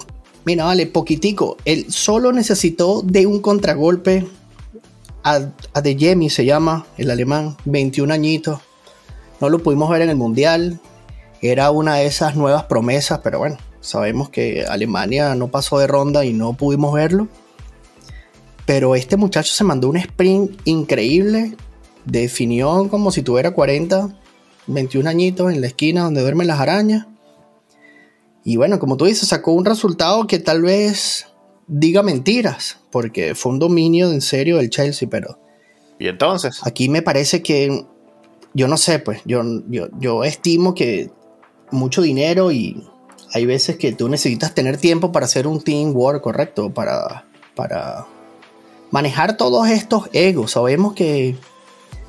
mira, 0.44 0.64
vale, 0.64 0.86
poquitico. 0.86 1.56
Él 1.64 1.86
solo 1.90 2.32
necesitó 2.32 3.02
de 3.02 3.26
un 3.26 3.40
contragolpe 3.40 4.26
a, 5.25 5.40
De 5.81 5.97
Jemi, 5.99 6.31
se 6.31 6.45
llama 6.45 6.87
el 6.97 7.11
alemán, 7.11 7.57
21 7.64 8.12
añitos. 8.12 8.61
No 9.40 9.49
lo 9.49 9.59
pudimos 9.61 9.90
ver 9.90 10.02
en 10.02 10.11
el 10.11 10.16
Mundial. 10.16 10.81
Era 11.40 11.71
una 11.71 11.97
de 11.97 12.07
esas 12.07 12.37
nuevas 12.37 12.64
promesas, 12.64 13.21
pero 13.25 13.38
bueno, 13.38 13.57
sabemos 13.81 14.28
que 14.28 14.64
Alemania 14.69 15.35
no 15.35 15.49
pasó 15.49 15.78
de 15.78 15.87
ronda 15.87 16.25
y 16.25 16.33
no 16.33 16.52
pudimos 16.52 16.93
verlo. 16.95 17.28
Pero 18.66 18.95
este 18.95 19.16
muchacho 19.16 19.52
se 19.52 19.64
mandó 19.64 19.88
un 19.88 19.97
sprint 19.97 20.61
increíble. 20.64 21.57
Definió 22.04 22.88
como 22.88 23.11
si 23.11 23.23
tuviera 23.23 23.52
40 23.52 24.14
21 24.66 25.09
añitos 25.09 25.52
en 25.52 25.61
la 25.61 25.66
esquina 25.66 26.04
donde 26.04 26.23
duermen 26.23 26.47
las 26.47 26.61
arañas. 26.61 27.07
Y 28.45 28.57
bueno, 28.57 28.78
como 28.78 28.97
tú 28.97 29.07
dices, 29.07 29.28
sacó 29.28 29.52
un 29.52 29.64
resultado 29.64 30.26
que 30.26 30.38
tal 30.38 30.62
vez 30.62 31.26
diga 31.66 32.02
mentiras, 32.02 32.80
porque 32.90 33.35
fue 33.35 33.52
un 33.52 33.59
dominio 33.59 34.11
en 34.11 34.21
serio 34.21 34.59
del 34.59 34.71
Chelsea, 34.71 35.09
pero... 35.11 35.38
¿Y 35.99 36.09
entonces? 36.09 36.61
Aquí 36.64 36.88
me 36.88 37.02
parece 37.02 37.42
que, 37.42 37.87
yo 38.52 38.68
no 38.68 38.76
sé, 38.76 38.99
pues, 38.99 39.21
yo, 39.25 39.42
yo, 39.68 39.88
yo 39.99 40.25
estimo 40.25 40.75
que 40.75 41.11
mucho 41.71 42.02
dinero 42.02 42.52
y 42.52 42.83
hay 43.33 43.47
veces 43.47 43.76
que 43.76 43.92
tú 43.92 44.09
necesitas 44.09 44.54
tener 44.54 44.76
tiempo 44.76 45.12
para 45.12 45.26
hacer 45.26 45.47
un 45.47 45.61
teamwork 45.61 46.23
correcto, 46.23 46.73
para, 46.73 47.26
para 47.54 48.06
manejar 48.90 49.37
todos 49.37 49.68
estos 49.68 50.09
egos. 50.12 50.52
Sabemos 50.52 50.94
que 50.94 51.37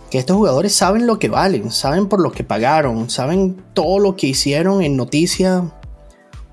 que 0.09 0.19
estos 0.19 0.37
jugadores 0.37 0.73
saben 0.73 1.07
lo 1.07 1.19
que 1.19 1.29
valen, 1.29 1.71
saben 1.71 2.07
por 2.07 2.21
lo 2.21 2.31
que 2.31 2.43
pagaron, 2.43 3.09
saben 3.09 3.61
todo 3.73 3.99
lo 3.99 4.15
que 4.15 4.27
hicieron 4.27 4.81
en 4.81 4.95
noticia 4.95 5.73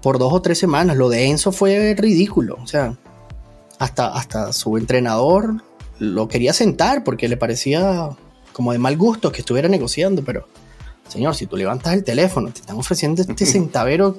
por 0.02 0.18
dos 0.18 0.32
o 0.32 0.42
tres 0.42 0.58
semanas. 0.58 0.96
Lo 0.96 1.08
de 1.08 1.26
Enzo 1.26 1.52
fue 1.52 1.94
ridículo, 1.96 2.58
o 2.62 2.66
sea, 2.66 2.96
hasta, 3.78 4.08
hasta 4.08 4.52
su 4.52 4.76
entrenador 4.76 5.62
lo 5.98 6.28
quería 6.28 6.52
sentar 6.52 7.04
porque 7.04 7.28
le 7.28 7.36
parecía 7.36 8.10
como 8.52 8.72
de 8.72 8.78
mal 8.78 8.96
gusto 8.96 9.32
que 9.32 9.40
estuviera 9.40 9.68
negociando, 9.68 10.22
pero 10.24 10.46
señor, 11.08 11.34
si 11.34 11.46
tú 11.46 11.56
levantas 11.56 11.94
el 11.94 12.04
teléfono, 12.04 12.50
te 12.50 12.60
están 12.60 12.76
ofreciendo 12.76 13.22
este 13.22 13.46
centavero. 13.46 14.16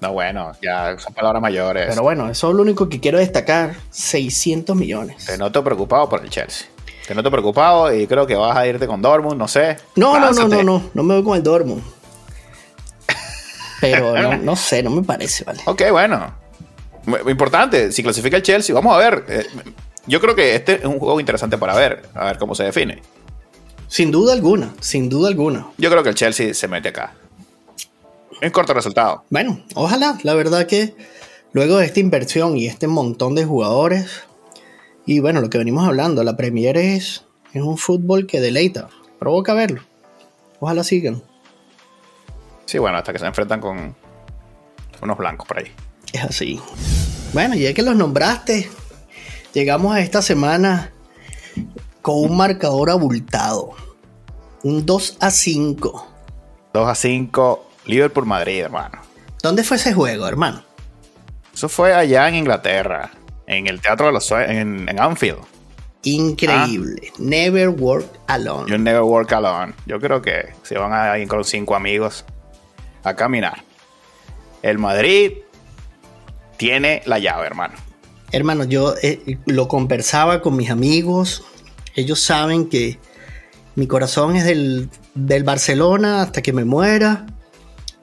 No, 0.00 0.12
bueno, 0.12 0.52
ya 0.62 0.98
son 0.98 1.12
palabras 1.12 1.42
mayores. 1.42 1.86
Pero 1.90 2.02
bueno, 2.02 2.30
eso 2.30 2.48
es 2.50 2.54
lo 2.54 2.62
único 2.62 2.88
que 2.88 3.00
quiero 3.00 3.18
destacar, 3.18 3.76
600 3.90 4.74
millones. 4.74 5.26
Te 5.26 5.36
noto 5.36 5.62
preocupado 5.62 6.08
por 6.08 6.22
el 6.22 6.30
Chelsea. 6.30 6.68
Que 7.06 7.14
no 7.14 7.22
te 7.22 7.30
preocupado 7.30 7.92
y 7.94 8.06
creo 8.06 8.26
que 8.26 8.34
vas 8.34 8.56
a 8.56 8.66
irte 8.66 8.86
con 8.86 9.02
Dortmund, 9.02 9.36
no 9.36 9.48
sé. 9.48 9.76
No, 9.96 10.18
no, 10.18 10.30
no, 10.32 10.48
no, 10.48 10.62
no, 10.62 10.82
no 10.94 11.02
me 11.02 11.14
voy 11.16 11.24
con 11.24 11.36
el 11.36 11.42
Dortmund. 11.42 11.82
Pero 13.80 14.36
no, 14.38 14.56
sé, 14.56 14.82
no 14.82 14.90
me 14.90 15.02
parece, 15.02 15.44
¿vale? 15.44 15.60
Ok, 15.64 15.82
bueno. 15.90 16.34
Importante, 17.28 17.92
si 17.92 18.02
clasifica 18.02 18.36
el 18.36 18.42
Chelsea, 18.42 18.74
vamos 18.74 18.94
a 18.94 18.98
ver. 18.98 19.24
Eh, 19.28 19.46
yo 20.06 20.20
creo 20.20 20.34
que 20.34 20.54
este 20.54 20.74
es 20.74 20.84
un 20.84 20.98
juego 20.98 21.18
interesante 21.20 21.56
para 21.58 21.74
ver, 21.74 22.02
a 22.14 22.26
ver 22.26 22.38
cómo 22.38 22.54
se 22.54 22.64
define. 22.64 23.02
Sin 23.88 24.10
duda 24.10 24.32
alguna, 24.32 24.74
sin 24.80 25.08
duda 25.08 25.28
alguna. 25.28 25.66
Yo 25.78 25.90
creo 25.90 26.02
que 26.02 26.10
el 26.10 26.14
Chelsea 26.14 26.54
se 26.54 26.68
mete 26.68 26.90
acá. 26.90 27.14
En 28.40 28.50
corto 28.50 28.72
resultado. 28.72 29.24
Bueno, 29.30 29.62
ojalá, 29.74 30.18
la 30.22 30.34
verdad 30.34 30.66
que 30.66 30.94
luego 31.52 31.78
de 31.78 31.86
esta 31.86 32.00
inversión 32.00 32.56
y 32.56 32.66
este 32.66 32.86
montón 32.86 33.34
de 33.34 33.44
jugadores, 33.44 34.22
y 35.06 35.20
bueno, 35.20 35.40
lo 35.40 35.50
que 35.50 35.58
venimos 35.58 35.86
hablando, 35.86 36.22
la 36.22 36.36
Premier 36.36 36.76
es, 36.76 37.24
es 37.52 37.62
un 37.62 37.76
fútbol 37.76 38.26
que 38.26 38.40
deleita, 38.40 38.88
provoca 39.18 39.54
verlo. 39.54 39.82
Ojalá 40.60 40.84
sigan. 40.84 41.22
Sí, 42.70 42.78
bueno, 42.78 42.98
hasta 42.98 43.12
que 43.12 43.18
se 43.18 43.26
enfrentan 43.26 43.60
con 43.60 43.96
unos 45.02 45.18
blancos 45.18 45.48
por 45.48 45.58
ahí. 45.58 45.72
Es 46.12 46.22
así. 46.22 46.60
Bueno, 47.32 47.56
ya 47.56 47.74
que 47.74 47.82
los 47.82 47.96
nombraste, 47.96 48.70
llegamos 49.52 49.92
a 49.92 49.98
esta 49.98 50.22
semana 50.22 50.92
con 52.00 52.30
un 52.30 52.36
marcador 52.36 52.90
abultado. 52.90 53.72
Un 54.62 54.86
2 54.86 55.16
a 55.18 55.32
5. 55.32 56.08
2 56.72 56.88
a 56.88 56.94
5, 56.94 57.70
Liverpool-Madrid, 57.86 58.60
hermano. 58.60 59.00
¿Dónde 59.42 59.64
fue 59.64 59.76
ese 59.76 59.92
juego, 59.92 60.28
hermano? 60.28 60.62
Eso 61.52 61.68
fue 61.68 61.92
allá 61.92 62.28
en 62.28 62.36
Inglaterra 62.36 63.10
en 63.48 63.66
el 63.66 63.80
Teatro 63.80 64.06
de 64.06 64.12
los 64.12 64.24
Sueños, 64.26 64.48
en, 64.48 65.00
Anfield. 65.00 65.40
Increíble. 66.04 67.10
Ah. 67.10 67.16
Never 67.18 67.70
work 67.70 68.06
alone. 68.28 68.70
You 68.70 68.78
never 68.78 69.02
work 69.02 69.32
alone. 69.32 69.74
Yo 69.86 69.98
creo 69.98 70.22
que 70.22 70.50
se 70.62 70.78
van 70.78 70.92
a 70.92 71.18
ir 71.18 71.26
con 71.26 71.42
cinco 71.42 71.74
amigos 71.74 72.24
a 73.02 73.14
caminar. 73.14 73.64
El 74.62 74.78
Madrid 74.78 75.32
tiene 76.56 77.02
la 77.06 77.18
llave, 77.18 77.46
hermano. 77.46 77.74
Hermano, 78.32 78.64
yo 78.64 78.94
eh, 79.02 79.38
lo 79.46 79.68
conversaba 79.68 80.40
con 80.42 80.56
mis 80.56 80.70
amigos. 80.70 81.44
Ellos 81.96 82.20
saben 82.20 82.68
que 82.68 82.98
mi 83.74 83.86
corazón 83.86 84.36
es 84.36 84.44
del, 84.44 84.88
del 85.14 85.44
Barcelona 85.44 86.22
hasta 86.22 86.42
que 86.42 86.52
me 86.52 86.64
muera. 86.64 87.26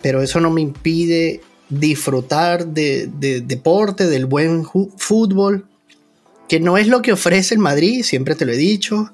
Pero 0.02 0.22
eso 0.22 0.40
no 0.40 0.50
me 0.52 0.62
impide 0.62 1.42
disfrutar 1.70 2.68
de, 2.68 3.08
deporte, 3.44 4.08
del 4.08 4.26
buen 4.26 4.66
fútbol, 4.98 5.68
que 6.48 6.60
no 6.60 6.78
es 6.78 6.88
lo 6.88 7.02
que 7.02 7.14
ofrece 7.14 7.56
el 7.56 7.60
Madrid, 7.60 8.04
siempre 8.04 8.36
te 8.36 8.46
lo 8.46 8.54
he 8.54 8.58
dicho, 8.58 9.12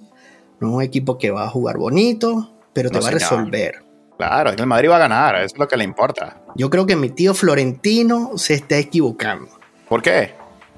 no 0.60 0.70
es 0.70 0.74
un 0.76 0.82
equipo 0.84 1.18
que 1.18 1.32
va 1.32 1.46
a 1.46 1.50
jugar 1.50 1.78
bonito, 1.78 2.52
pero 2.74 2.90
te 2.90 3.00
va 3.00 3.08
a 3.08 3.12
resolver. 3.12 3.84
Claro, 4.18 4.52
el 4.52 4.66
Madrid 4.66 4.90
va 4.90 4.98
a 4.98 5.00
ganar, 5.00 5.36
eso 5.36 5.56
es 5.56 5.58
lo 5.58 5.68
que 5.68 5.78
le 5.78 5.84
importa. 5.84 6.42
Yo 6.56 6.70
creo 6.70 6.86
que 6.86 6.96
mi 6.96 7.10
tío 7.10 7.34
Florentino 7.34 8.32
se 8.38 8.54
está 8.54 8.78
equivocando. 8.78 9.50
¿Por 9.90 10.02
qué? 10.02 10.36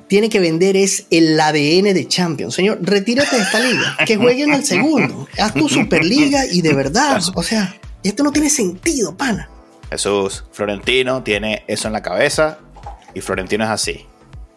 Tiene 0.08 0.30
que 0.30 0.40
vender 0.40 0.78
es 0.78 1.08
el 1.10 1.40
ADN 1.40 1.94
de 1.94 2.08
Champions. 2.08 2.54
Señor, 2.54 2.78
retírate 2.82 3.36
de 3.36 3.42
esta 3.42 3.60
liga. 3.60 3.98
Que 4.06 4.18
jueguen 4.18 4.54
al 4.54 4.64
segundo. 4.64 5.28
Haz 5.40 5.54
tu 5.54 5.68
Superliga 5.68 6.46
y 6.46 6.62
de 6.62 6.74
verdad. 6.74 7.22
O 7.34 7.44
sea, 7.44 7.76
esto 8.04 8.24
no 8.24 8.32
tiene 8.32 8.50
sentido, 8.50 9.16
pana. 9.18 9.50
Jesús, 9.90 10.44
Florentino 10.52 11.24
tiene 11.24 11.64
eso 11.68 11.88
en 11.88 11.94
la 11.94 12.02
cabeza 12.02 12.60
y 13.14 13.22
Florentino 13.22 13.64
es 13.64 13.70
así. 13.70 14.06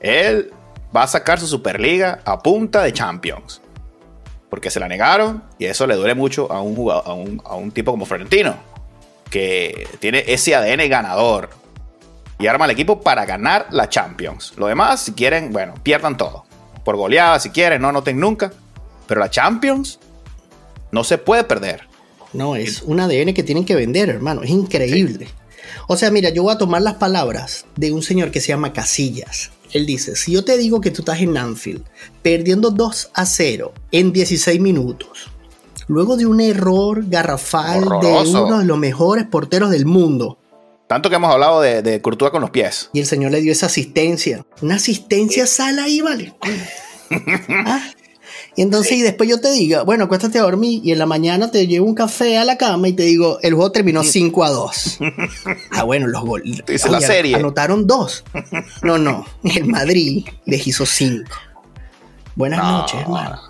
Él 0.00 0.52
va 0.94 1.04
a 1.04 1.06
sacar 1.06 1.40
su 1.40 1.46
Superliga 1.46 2.20
a 2.24 2.42
punta 2.42 2.82
de 2.82 2.92
Champions. 2.92 3.62
Porque 4.50 4.70
se 4.70 4.80
la 4.80 4.88
negaron 4.88 5.44
y 5.58 5.66
eso 5.66 5.86
le 5.86 5.94
duele 5.94 6.14
mucho 6.14 6.50
a 6.50 6.62
un, 6.62 6.74
jugador, 6.74 7.04
a 7.44 7.54
un, 7.54 7.70
tipo 7.70 7.90
como 7.90 8.06
Florentino. 8.06 8.56
Que 9.30 9.86
tiene 10.00 10.24
ese 10.26 10.54
ADN 10.54 10.88
ganador. 10.88 11.50
Y 12.38 12.46
arma 12.46 12.64
el 12.64 12.70
equipo 12.70 13.00
para 13.00 13.26
ganar 13.26 13.66
la 13.70 13.88
Champions. 13.88 14.54
Lo 14.56 14.66
demás, 14.66 15.02
si 15.02 15.12
quieren, 15.12 15.52
bueno, 15.52 15.74
pierdan 15.82 16.16
todo. 16.16 16.44
por 16.84 16.96
goleada 16.96 17.38
si 17.40 17.50
quieres, 17.50 17.80
no 17.80 17.88
anoten 17.88 18.18
nunca. 18.18 18.52
Pero 19.06 19.20
la 19.20 19.28
Champions 19.28 19.98
no 20.92 21.04
se 21.04 21.18
puede 21.18 21.44
perder. 21.44 21.88
No, 22.32 22.56
es 22.56 22.82
un 22.82 23.00
ADN 23.00 23.34
que 23.34 23.42
tienen 23.42 23.64
que 23.64 23.74
vender, 23.74 24.08
hermano. 24.08 24.42
Es 24.42 24.50
increíble. 24.50 25.28
O 25.86 25.96
sea, 25.96 26.10
mira, 26.10 26.30
yo 26.30 26.42
voy 26.42 26.54
a 26.54 26.58
tomar 26.58 26.82
las 26.82 26.94
palabras 26.94 27.66
de 27.76 27.92
un 27.92 28.02
señor 28.02 28.30
que 28.30 28.40
se 28.40 28.48
llama 28.48 28.72
Casillas. 28.72 29.50
Él 29.72 29.86
dice, 29.86 30.16
si 30.16 30.32
yo 30.32 30.44
te 30.44 30.56
digo 30.56 30.80
que 30.80 30.90
tú 30.90 31.02
estás 31.02 31.20
en 31.20 31.36
Anfield 31.36 31.84
perdiendo 32.22 32.70
2 32.70 33.10
a 33.12 33.26
0 33.26 33.72
en 33.92 34.12
16 34.12 34.60
minutos, 34.60 35.30
luego 35.88 36.16
de 36.16 36.26
un 36.26 36.40
error 36.40 37.04
garrafal 37.06 37.82
de 38.00 38.06
uno 38.06 38.58
de 38.58 38.64
los 38.64 38.78
mejores 38.78 39.26
porteros 39.26 39.70
del 39.70 39.84
mundo. 39.84 40.38
Tanto 40.86 41.10
que 41.10 41.16
hemos 41.16 41.30
hablado 41.30 41.60
de, 41.60 41.82
de 41.82 42.00
Courtois 42.00 42.30
con 42.30 42.40
los 42.40 42.50
pies. 42.50 42.88
Y 42.94 43.00
el 43.00 43.06
señor 43.06 43.32
le 43.32 43.42
dio 43.42 43.52
esa 43.52 43.66
asistencia. 43.66 44.46
Una 44.62 44.76
asistencia 44.76 45.46
sala 45.46 45.84
ahí, 45.84 46.00
vale. 46.00 46.34
¿Ah? 47.66 47.90
Y 48.58 48.62
entonces, 48.62 48.90
y 48.94 49.02
después 49.02 49.30
yo 49.30 49.40
te 49.40 49.52
digo, 49.52 49.84
bueno, 49.84 50.06
acuéstate 50.06 50.40
a 50.40 50.42
dormir 50.42 50.80
y 50.82 50.90
en 50.90 50.98
la 50.98 51.06
mañana 51.06 51.48
te 51.48 51.68
llevo 51.68 51.86
un 51.86 51.94
café 51.94 52.38
a 52.38 52.44
la 52.44 52.58
cama 52.58 52.88
y 52.88 52.92
te 52.92 53.04
digo, 53.04 53.38
el 53.42 53.54
juego 53.54 53.70
terminó 53.70 54.02
5 54.02 54.44
a 54.44 54.50
2. 54.50 54.98
ah, 55.70 55.84
bueno, 55.84 56.08
los 56.08 56.24
goles. 56.24 56.64
la 56.90 57.00
serie. 57.00 57.36
Anotaron 57.36 57.86
dos. 57.86 58.24
No, 58.82 58.98
no. 58.98 59.24
El 59.44 59.66
Madrid 59.66 60.26
les 60.44 60.66
hizo 60.66 60.84
5. 60.84 61.30
Buenas 62.34 62.60
noches, 62.60 63.00
hermano. 63.00 63.40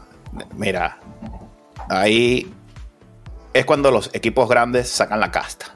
Mira, 0.58 1.00
ahí 1.88 2.46
es 3.54 3.64
cuando 3.64 3.90
los 3.90 4.10
equipos 4.12 4.46
grandes 4.46 4.90
sacan 4.90 5.20
la 5.20 5.30
casta. 5.30 5.72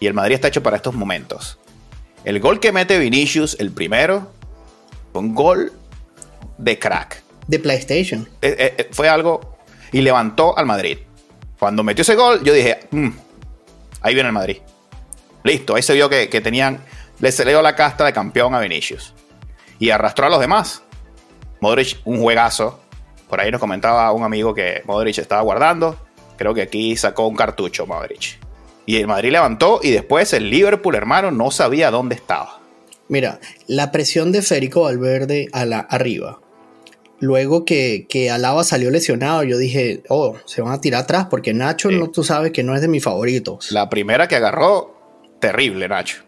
Y 0.00 0.06
el 0.06 0.14
Madrid 0.14 0.36
está 0.36 0.48
hecho 0.48 0.62
para 0.62 0.76
estos 0.76 0.94
momentos. 0.94 1.58
El 2.24 2.40
gol 2.40 2.58
que 2.58 2.72
mete 2.72 2.98
Vinicius, 2.98 3.54
el 3.60 3.70
primero, 3.70 4.32
fue 5.12 5.20
un 5.20 5.34
gol 5.34 5.74
de 6.56 6.78
crack 6.78 7.23
de 7.46 7.58
PlayStation. 7.58 8.28
Eh, 8.42 8.56
eh, 8.58 8.74
eh, 8.78 8.88
fue 8.92 9.08
algo 9.08 9.56
y 9.92 10.00
levantó 10.00 10.56
al 10.56 10.66
Madrid. 10.66 10.98
Cuando 11.58 11.82
metió 11.82 12.02
ese 12.02 12.14
gol, 12.14 12.42
yo 12.42 12.52
dije, 12.52 12.80
mm, 12.90 13.08
ahí 14.02 14.14
viene 14.14 14.28
el 14.28 14.34
Madrid. 14.34 14.58
Listo, 15.42 15.76
ahí 15.76 15.82
se 15.82 15.94
vio 15.94 16.08
que, 16.08 16.26
tenían, 16.26 16.80
le 17.20 17.30
dio 17.30 17.62
la 17.62 17.76
casta 17.76 18.04
de 18.04 18.12
campeón 18.12 18.54
a 18.54 18.60
Vinicius. 18.60 19.14
Y 19.78 19.90
arrastró 19.90 20.26
a 20.26 20.30
los 20.30 20.40
demás. 20.40 20.82
Modric, 21.60 21.98
un 22.04 22.20
juegazo. 22.20 22.80
Por 23.28 23.40
ahí 23.40 23.50
nos 23.50 23.60
comentaba 23.60 24.10
un 24.12 24.22
amigo 24.22 24.54
que 24.54 24.82
Modric 24.86 25.18
estaba 25.18 25.42
guardando. 25.42 25.98
Creo 26.36 26.54
que 26.54 26.62
aquí 26.62 26.96
sacó 26.96 27.26
un 27.26 27.36
cartucho 27.36 27.86
Modric. 27.86 28.38
Y 28.86 28.96
el 28.96 29.06
Madrid 29.06 29.32
levantó 29.32 29.80
y 29.82 29.90
después 29.90 30.32
el 30.32 30.50
Liverpool, 30.50 30.94
hermano, 30.94 31.30
no 31.30 31.50
sabía 31.50 31.90
dónde 31.90 32.14
estaba. 32.14 32.60
Mira, 33.08 33.38
la 33.66 33.90
presión 33.92 34.32
de 34.32 34.42
Federico 34.42 34.82
Valverde 34.82 35.48
a 35.52 35.66
la 35.66 35.80
arriba 35.80 36.40
Luego 37.20 37.64
que, 37.64 38.06
que 38.08 38.30
Alaba 38.30 38.64
salió 38.64 38.90
lesionado, 38.90 39.44
yo 39.44 39.56
dije, 39.56 40.02
oh, 40.08 40.36
se 40.46 40.62
van 40.62 40.72
a 40.72 40.80
tirar 40.80 41.02
atrás 41.02 41.26
porque 41.30 41.54
Nacho, 41.54 41.90
no, 41.90 42.10
tú 42.10 42.24
sabes 42.24 42.52
que 42.52 42.62
no 42.62 42.74
es 42.74 42.80
de 42.80 42.88
mis 42.88 43.02
favoritos. 43.02 43.70
La 43.70 43.88
primera 43.88 44.28
que 44.28 44.36
agarró, 44.36 44.94
terrible, 45.40 45.88
Nacho. 45.88 46.24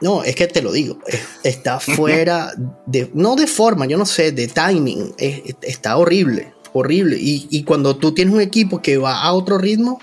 No, 0.00 0.22
es 0.22 0.36
que 0.36 0.46
te 0.46 0.62
lo 0.62 0.70
digo, 0.72 0.98
está 1.42 1.80
fuera 1.80 2.52
de, 2.86 3.10
no 3.14 3.34
de 3.36 3.46
forma, 3.46 3.86
yo 3.86 3.98
no 3.98 4.06
sé, 4.06 4.32
de 4.32 4.46
timing, 4.46 5.14
está 5.18 5.96
horrible, 5.96 6.52
horrible. 6.72 7.16
Y, 7.18 7.64
cuando 7.64 7.96
tú 7.96 8.12
tienes 8.12 8.32
un 8.32 8.40
equipo 8.40 8.80
que 8.80 8.96
va 8.96 9.20
a 9.20 9.32
otro 9.32 9.58
ritmo, 9.58 10.00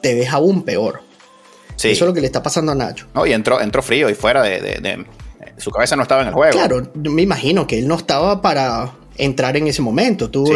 te 0.00 0.14
ves 0.14 0.28
aún 0.30 0.62
peor. 0.62 1.02
Eso 1.76 1.88
es 1.88 2.00
lo 2.00 2.12
que 2.12 2.20
le 2.20 2.26
está 2.26 2.42
pasando 2.42 2.72
a 2.72 2.74
Nacho. 2.74 3.06
No, 3.14 3.26
y 3.26 3.32
entró, 3.32 3.60
entró 3.60 3.82
frío 3.82 4.08
y 4.08 4.14
fuera 4.14 4.42
de, 4.42 4.60
de, 4.60 5.06
Su 5.58 5.70
cabeza 5.70 5.94
no 5.96 6.02
estaba 6.02 6.22
en 6.22 6.28
el 6.28 6.34
juego. 6.34 6.52
Claro, 6.52 6.90
me 6.94 7.22
imagino 7.22 7.66
que 7.66 7.78
él 7.78 7.86
no 7.86 7.96
estaba 7.96 8.40
para 8.42 8.92
entrar 9.18 9.56
en 9.56 9.66
ese 9.66 9.82
momento. 9.82 10.30
Tú, 10.30 10.46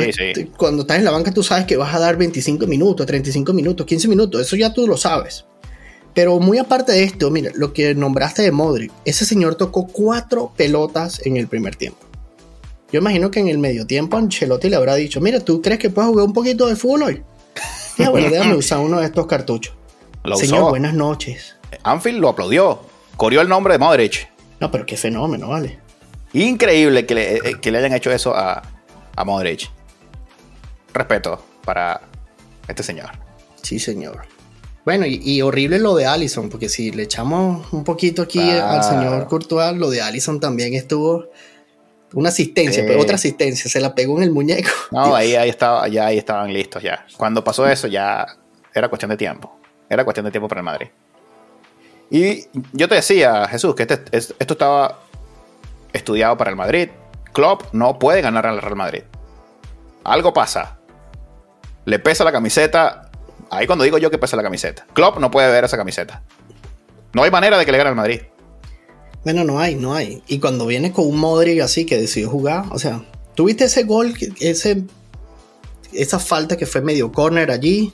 cuando 0.56 0.82
estás 0.82 0.98
en 0.98 1.04
la 1.04 1.10
banca, 1.10 1.32
tú 1.32 1.42
sabes 1.42 1.66
que 1.66 1.76
vas 1.76 1.94
a 1.94 1.98
dar 1.98 2.16
25 2.16 2.66
minutos, 2.66 3.04
35 3.06 3.52
minutos, 3.52 3.86
15 3.86 4.08
minutos. 4.08 4.40
Eso 4.40 4.56
ya 4.56 4.72
tú 4.72 4.86
lo 4.86 4.96
sabes. 4.96 5.44
Pero 6.14 6.38
muy 6.38 6.58
aparte 6.58 6.92
de 6.92 7.04
esto, 7.04 7.30
mira, 7.30 7.50
lo 7.54 7.72
que 7.72 7.94
nombraste 7.94 8.42
de 8.42 8.52
Modric, 8.52 8.92
ese 9.04 9.24
señor 9.24 9.54
tocó 9.54 9.86
cuatro 9.86 10.52
pelotas 10.56 11.24
en 11.24 11.36
el 11.36 11.48
primer 11.48 11.76
tiempo. 11.76 12.00
Yo 12.92 13.00
imagino 13.00 13.30
que 13.30 13.40
en 13.40 13.48
el 13.48 13.56
medio 13.56 13.86
tiempo 13.86 14.18
Ancelotti 14.18 14.68
le 14.68 14.76
habrá 14.76 14.94
dicho, 14.94 15.20
mira, 15.20 15.40
¿tú 15.40 15.62
crees 15.62 15.80
que 15.80 15.88
puedes 15.88 16.10
jugar 16.10 16.26
un 16.26 16.34
poquito 16.34 16.66
de 16.66 16.76
fútbol 16.76 17.02
hoy? 17.04 17.22
Ya, 17.96 18.10
bueno, 18.10 18.28
déjame 18.28 18.54
usar 18.54 18.80
uno 18.80 19.00
de 19.00 19.06
estos 19.06 19.26
cartuchos. 19.26 19.74
señor, 20.34 20.68
buenas 20.68 20.92
noches. 20.92 21.56
Anfield 21.82 22.20
lo 22.20 22.28
aplaudió. 22.28 22.80
Corrió 23.16 23.40
el 23.40 23.48
nombre 23.48 23.74
de 23.74 23.78
Modric. 23.78 24.28
No, 24.60 24.70
pero 24.70 24.84
qué 24.84 24.96
fenómeno, 24.98 25.48
vale. 25.48 25.78
Increíble 26.32 27.06
que 27.06 27.14
le, 27.14 27.36
eh, 27.36 27.60
que 27.60 27.70
le 27.70 27.78
hayan 27.78 27.92
hecho 27.92 28.10
eso 28.10 28.34
a, 28.34 28.62
a 29.16 29.24
Modric. 29.24 29.70
Respeto 30.92 31.42
para 31.64 32.00
este 32.68 32.82
señor. 32.82 33.10
Sí, 33.62 33.78
señor. 33.78 34.22
Bueno, 34.84 35.06
y, 35.06 35.40
horrible 35.42 35.78
lo 35.78 35.94
de 35.94 36.06
Allison, 36.06 36.48
porque 36.48 36.68
si 36.68 36.90
le 36.90 37.04
echamos 37.04 37.72
un 37.72 37.84
poquito 37.84 38.22
aquí 38.22 38.40
al 38.50 38.82
señor 38.82 39.28
Courtois, 39.28 39.76
lo 39.76 39.90
de 39.90 40.02
Allison 40.02 40.40
también 40.40 40.74
estuvo 40.74 41.26
una 42.14 42.30
asistencia, 42.30 42.84
pero 42.84 43.00
otra 43.00 43.14
asistencia, 43.14 43.70
se 43.70 43.80
la 43.80 43.94
pegó 43.94 44.16
en 44.16 44.24
el 44.24 44.32
muñeco. 44.32 44.70
No, 44.90 45.14
ahí, 45.14 45.34
ahí, 45.36 45.48
estaba, 45.48 45.86
ya 45.86 46.06
ahí 46.06 46.18
estaban 46.18 46.52
listos 46.52 46.82
ya. 46.82 47.06
Cuando 47.16 47.44
pasó 47.44 47.66
eso 47.68 47.86
ya 47.86 48.26
era 48.74 48.88
cuestión 48.88 49.10
de 49.10 49.16
tiempo. 49.16 49.56
Era 49.88 50.04
cuestión 50.04 50.24
de 50.24 50.32
tiempo 50.32 50.48
para 50.48 50.60
el 50.60 50.64
Madrid. 50.64 50.88
Y 52.10 52.46
yo 52.72 52.88
te 52.88 52.96
decía, 52.96 53.46
Jesús, 53.48 53.76
que 53.76 53.84
este, 53.84 54.16
esto 54.16 54.34
estaba 54.54 55.01
estudiado 55.92 56.36
para 56.36 56.50
el 56.50 56.56
Madrid. 56.56 56.88
Klopp 57.32 57.72
no 57.72 57.98
puede 57.98 58.20
ganar 58.20 58.46
al 58.46 58.60
Real 58.60 58.76
Madrid. 58.76 59.02
Algo 60.04 60.32
pasa. 60.32 60.78
Le 61.84 61.98
pesa 61.98 62.24
la 62.24 62.32
camiseta. 62.32 63.10
Ahí 63.50 63.66
cuando 63.66 63.84
digo 63.84 63.98
yo 63.98 64.10
que 64.10 64.18
pesa 64.18 64.36
la 64.36 64.42
camiseta. 64.42 64.86
Klopp 64.92 65.18
no 65.18 65.30
puede 65.30 65.50
ver 65.50 65.64
esa 65.64 65.76
camiseta. 65.76 66.22
No 67.14 67.22
hay 67.22 67.30
manera 67.30 67.58
de 67.58 67.64
que 67.64 67.72
le 67.72 67.78
gane 67.78 67.90
al 67.90 67.96
Madrid. 67.96 68.22
Bueno, 69.24 69.44
no 69.44 69.60
hay, 69.60 69.74
no 69.76 69.94
hay. 69.94 70.22
Y 70.26 70.40
cuando 70.40 70.66
viene 70.66 70.92
con 70.92 71.06
un 71.06 71.18
Modric 71.18 71.60
así 71.60 71.86
que 71.86 71.98
decidió 71.98 72.28
jugar, 72.28 72.64
o 72.70 72.78
sea, 72.78 73.04
tuviste 73.34 73.64
ese 73.64 73.84
gol, 73.84 74.14
ese, 74.40 74.84
esa 75.92 76.18
falta 76.18 76.56
que 76.56 76.66
fue 76.66 76.80
medio 76.80 77.12
corner 77.12 77.50
allí, 77.50 77.92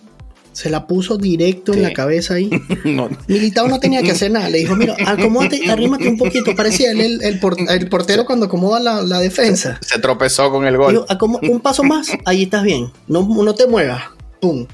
se 0.59 0.71
la 0.71 0.89
puso 0.89 1.19
directo 1.19 1.73
en 1.73 1.83
la 1.83 1.93
cabeza 1.93 2.35
ahí. 2.35 2.51
no. 2.85 3.09
Militao 3.29 3.69
no 3.69 3.79
tenía 3.79 4.03
que 4.03 4.11
hacer 4.11 4.33
nada. 4.33 4.51
Le 4.51 4.59
dijo, 4.59 4.75
mira, 4.75 4.97
acomódate, 5.07 5.71
arrímate 5.71 6.09
un 6.09 6.19
poquito. 6.19 6.57
Parecía 6.57 6.91
el, 6.91 7.23
el, 7.23 7.89
portero 7.89 8.27
cuando 8.27 8.47
acomoda 8.47 8.81
la, 8.81 9.21
defensa. 9.21 9.79
Se 9.81 10.01
tropezó 10.01 10.51
con 10.51 10.67
el 10.67 10.77
gol. 10.77 11.07
un 11.43 11.61
paso 11.61 11.85
más, 11.85 12.11
ahí 12.25 12.43
estás 12.43 12.65
bien. 12.65 12.91
No, 13.07 13.23
no 13.23 13.55
te 13.55 13.69
muevas. 13.69 14.03
¡Pum! 14.41 14.67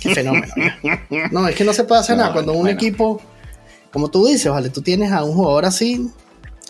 Qué 0.00 0.14
fenómeno. 0.16 0.52
No, 1.30 1.46
es 1.46 1.54
que 1.54 1.62
no 1.62 1.72
se 1.72 1.84
puede 1.84 2.00
hacer 2.00 2.16
nada. 2.16 2.32
Cuando 2.32 2.52
un 2.52 2.68
equipo, 2.68 3.22
como 3.92 4.10
tú 4.10 4.26
dices, 4.26 4.50
vale, 4.50 4.68
tú 4.70 4.82
tienes 4.82 5.12
a 5.12 5.22
un 5.22 5.34
jugador 5.34 5.64
así, 5.64 6.10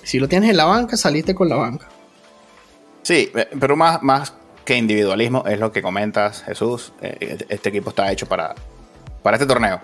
si 0.02 0.18
lo 0.18 0.28
tienes 0.28 0.50
en 0.50 0.58
la 0.58 0.66
banca, 0.66 0.98
saliste 0.98 1.34
con 1.34 1.48
la 1.48 1.56
banca. 1.56 1.88
Sí, 3.04 3.32
pero 3.58 3.74
más, 3.74 4.02
más 4.02 4.34
que 4.64 4.76
individualismo 4.76 5.44
es 5.46 5.58
lo 5.58 5.72
que 5.72 5.82
comentas, 5.82 6.42
Jesús. 6.44 6.92
Eh, 7.00 7.38
este 7.48 7.68
equipo 7.68 7.90
está 7.90 8.10
hecho 8.10 8.26
para, 8.26 8.54
para 9.22 9.36
este 9.36 9.46
torneo. 9.46 9.80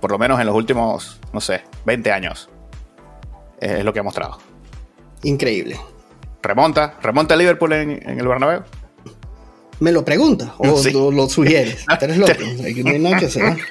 Por 0.00 0.10
lo 0.10 0.18
menos 0.18 0.40
en 0.40 0.46
los 0.46 0.54
últimos, 0.54 1.18
no 1.32 1.40
sé, 1.40 1.62
20 1.84 2.12
años. 2.12 2.48
Es 3.60 3.84
lo 3.84 3.92
que 3.92 4.00
ha 4.00 4.02
mostrado. 4.02 4.38
Increíble. 5.22 5.78
¿Remonta? 6.42 6.94
¿Remonta 7.02 7.36
Liverpool 7.36 7.72
en, 7.72 8.18
el 8.18 8.28
Bernabéu? 8.28 8.62
¿Me 9.80 9.92
lo 9.92 10.04
preguntas 10.04 10.50
o 10.58 10.66
lo, 11.10 11.28
sugieres? 11.28 11.84
Eres 12.00 12.18
loco. 12.18 12.32
No 12.84 12.90
hay 12.90 12.98
nada 12.98 13.18
que 13.18 13.26
hacer. 13.26 13.56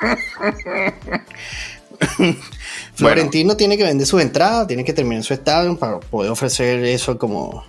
Florentino 2.93 3.55
tiene 3.55 3.77
que 3.77 3.83
vender 3.83 4.05
sus 4.05 4.21
entradas, 4.21 4.67
tiene 4.67 4.83
que 4.83 4.93
terminar 4.93 5.23
su 5.23 5.33
estadio 5.33 5.77
para 5.77 5.99
poder 5.99 6.31
ofrecer 6.31 6.83
eso 6.83 7.17
como 7.17 7.63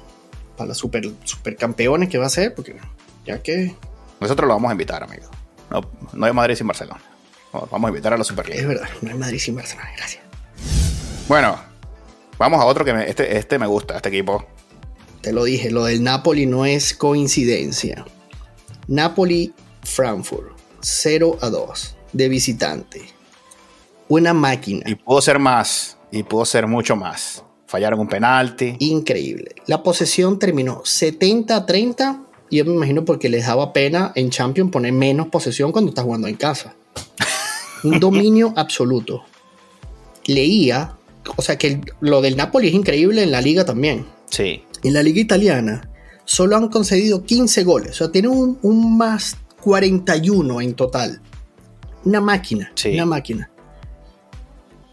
para 0.58 0.68
los 0.68 0.78
super, 0.78 1.08
campeones 1.56 2.08
que 2.08 2.18
va 2.18 2.26
a 2.26 2.30
ser, 2.30 2.52
porque 2.52 2.76
ya 3.24 3.40
que... 3.40 3.76
Nosotros 4.20 4.48
lo 4.48 4.54
vamos 4.54 4.68
a 4.68 4.72
invitar, 4.72 5.04
amigo. 5.04 5.30
No, 5.70 5.88
no 6.12 6.26
hay 6.26 6.32
Madrid 6.32 6.56
sin 6.56 6.66
Barcelona. 6.66 7.00
vamos 7.52 7.84
a 7.84 7.88
invitar 7.88 8.12
a 8.12 8.18
la 8.18 8.24
Superliga. 8.24 8.60
Es 8.60 8.66
verdad, 8.66 8.88
no 9.00 9.10
hay 9.10 9.16
Madrid 9.16 9.38
sin 9.38 9.54
Barcelona, 9.54 9.88
gracias. 9.96 10.24
Bueno, 11.28 11.56
vamos 12.38 12.60
a 12.60 12.64
otro 12.64 12.84
que 12.84 12.92
me, 12.92 13.08
este, 13.08 13.38
este 13.38 13.58
me 13.58 13.68
gusta, 13.68 13.96
este 13.96 14.08
equipo. 14.08 14.44
Te 15.20 15.32
lo 15.32 15.44
dije, 15.44 15.70
lo 15.70 15.84
del 15.84 16.02
Napoli 16.02 16.46
no 16.46 16.66
es 16.66 16.92
coincidencia. 16.92 18.04
Napoli-Frankfurt, 18.88 20.56
0 20.80 21.38
a 21.40 21.50
2, 21.50 21.96
de 22.12 22.28
visitante. 22.28 23.02
Una 24.08 24.34
máquina. 24.34 24.82
Y 24.86 24.96
pudo 24.96 25.20
ser 25.20 25.38
más, 25.38 25.98
y 26.10 26.24
pudo 26.24 26.44
ser 26.44 26.66
mucho 26.66 26.96
más 26.96 27.44
fallaron 27.68 28.00
un 28.00 28.08
penalti. 28.08 28.76
Increíble. 28.80 29.54
La 29.66 29.82
posesión 29.82 30.38
terminó 30.38 30.82
70-30. 30.82 32.24
Y 32.50 32.56
yo 32.56 32.64
me 32.64 32.72
imagino 32.72 33.04
porque 33.04 33.28
les 33.28 33.46
daba 33.46 33.74
pena 33.74 34.10
en 34.14 34.30
Champions 34.30 34.72
poner 34.72 34.92
menos 34.92 35.28
posesión 35.28 35.70
cuando 35.70 35.90
estás 35.90 36.04
jugando 36.04 36.26
en 36.26 36.34
casa. 36.34 36.74
un 37.84 38.00
dominio 38.00 38.54
absoluto. 38.56 39.22
Leía, 40.26 40.96
o 41.36 41.42
sea 41.42 41.56
que 41.58 41.80
lo 42.00 42.22
del 42.22 42.36
Napoli 42.36 42.68
es 42.68 42.74
increíble 42.74 43.22
en 43.22 43.30
la 43.30 43.42
liga 43.42 43.64
también. 43.64 44.06
Sí. 44.30 44.62
en 44.82 44.92
la 44.92 45.02
liga 45.02 45.20
italiana 45.20 45.88
solo 46.26 46.56
han 46.56 46.68
concedido 46.68 47.24
15 47.24 47.64
goles. 47.64 47.90
O 47.92 47.94
sea, 47.94 48.12
tienen 48.12 48.30
un, 48.30 48.98
más 48.98 49.36
41 49.62 50.60
en 50.60 50.74
total. 50.74 51.20
Una 52.04 52.20
máquina. 52.20 52.70
Una 52.92 53.06
máquina. 53.06 53.50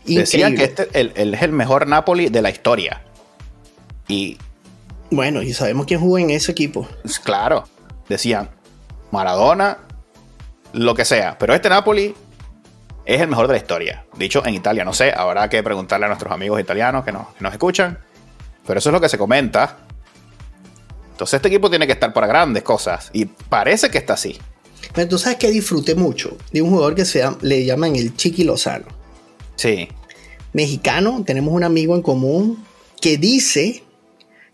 Decían 0.06 0.56
que 0.56 0.65
este 0.65 0.89
es 0.94 1.12
el 1.15 1.52
mejor 1.52 1.88
Napoli 1.88 2.30
de 2.30 2.41
la 2.41 2.50
historia. 2.50 3.02
Y. 4.08 4.38
Bueno, 5.12 5.41
y 5.41 5.54
sabemos 5.54 5.86
quién 5.86 6.00
jugó 6.00 6.18
en 6.18 6.30
ese 6.30 6.52
equipo. 6.52 6.88
Claro. 7.24 7.65
Decían 8.10 8.50
Maradona, 9.12 9.78
lo 10.74 10.94
que 10.94 11.06
sea. 11.06 11.38
Pero 11.38 11.54
este 11.54 11.70
Napoli 11.70 12.13
es 13.06 13.22
el 13.22 13.28
mejor 13.28 13.48
de 13.48 13.54
la 13.54 13.60
historia. 13.60 14.06
Dicho 14.18 14.46
en 14.46 14.54
Italia, 14.54 14.84
no 14.84 14.94
sé, 14.94 15.12
habrá 15.15 15.50
que 15.50 15.62
preguntarle 15.63 16.06
a 16.06 16.10
nuestros 16.10 16.32
amigos 16.32 16.60
italianos 16.60 17.06
que 17.06 17.12
nos, 17.12 17.28
que 17.30 17.44
nos 17.44 17.54
escuchan. 17.54 17.98
Pero 18.65 18.80
eso 18.80 18.89
es 18.89 18.94
lo 18.94 19.02
que 19.02 19.10
se 19.10 19.18
comenta. 19.18 19.78
Entonces 21.12 21.36
este 21.36 21.48
equipo 21.48 21.70
tiene 21.70 21.88
que 21.88 21.94
estar 21.94 22.12
para 22.13 22.28
grandes 22.28 22.63
cosas. 22.63 23.10
Y 23.13 23.26
parece 23.26 23.89
que 23.89 23.98
está 23.98 24.13
así. 24.13 24.38
Pero 24.94 25.10
tú 25.10 25.18
sabes 25.18 25.38
que 25.38 25.50
disfruté 25.50 25.96
mucho 25.96 26.38
de 26.52 26.62
un 26.62 26.70
jugador 26.70 26.96
que 26.96 27.06
se 27.06 27.24
le 27.41 27.65
llaman 27.65 27.96
el 27.96 28.15
Chiqui 28.15 28.44
Lozano. 28.44 28.86
Sí. 29.56 29.88
Mexicano, 30.54 31.24
tenemos 31.26 31.54
un 31.54 31.63
amigo 31.63 31.96
en 31.96 32.02
común 32.02 32.63
que 33.02 33.18
dice 33.18 33.84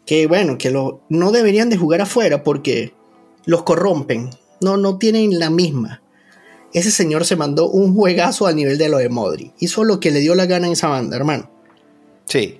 que, 0.06 0.28
bueno, 0.28 0.58
que 0.58 0.72
lo, 0.72 1.02
no 1.10 1.32
deberían 1.32 1.70
de 1.70 1.78
jugar 1.78 2.02
afuera 2.02 2.44
porque 2.44 2.94
los 3.46 3.64
corrompen. 3.64 4.30
No, 4.60 4.78
no 4.78 4.98
tienen 4.98 5.40
la 5.40 5.50
misma. 5.50 6.02
Ese 6.74 6.92
señor 6.92 7.26
se 7.26 7.36
mandó 7.36 7.70
un 7.70 7.96
juegazo 7.96 8.48
al 8.48 8.56
nivel 8.56 8.78
de 8.78 8.90
lo 8.90 8.98
de 8.98 9.10
Modri. 9.10 9.52
Hizo 9.60 9.84
lo 9.84 10.00
que 10.00 10.12
le 10.12 10.20
dio 10.20 10.36
la 10.36 10.46
gana 10.46 10.68
en 10.68 10.74
esa 10.74 10.88
banda, 10.88 11.18
hermano. 11.18 11.50
Sí. 12.26 12.60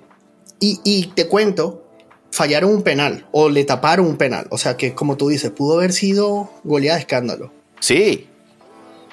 Y, 0.60 0.80
y 0.84 1.06
te 1.14 1.28
cuento, 1.28 1.82
fallaron 2.30 2.74
un 2.74 2.82
penal 2.82 3.26
o 3.32 3.48
le 3.48 3.64
taparon 3.64 4.06
un 4.06 4.16
penal. 4.16 4.46
O 4.50 4.58
sea 4.58 4.76
que, 4.76 4.94
como 4.94 5.16
tú 5.16 5.28
dices, 5.28 5.50
pudo 5.50 5.78
haber 5.78 5.92
sido 5.92 6.50
goleada 6.64 6.96
de 6.96 7.00
escándalo. 7.00 7.52
Sí. 7.80 8.26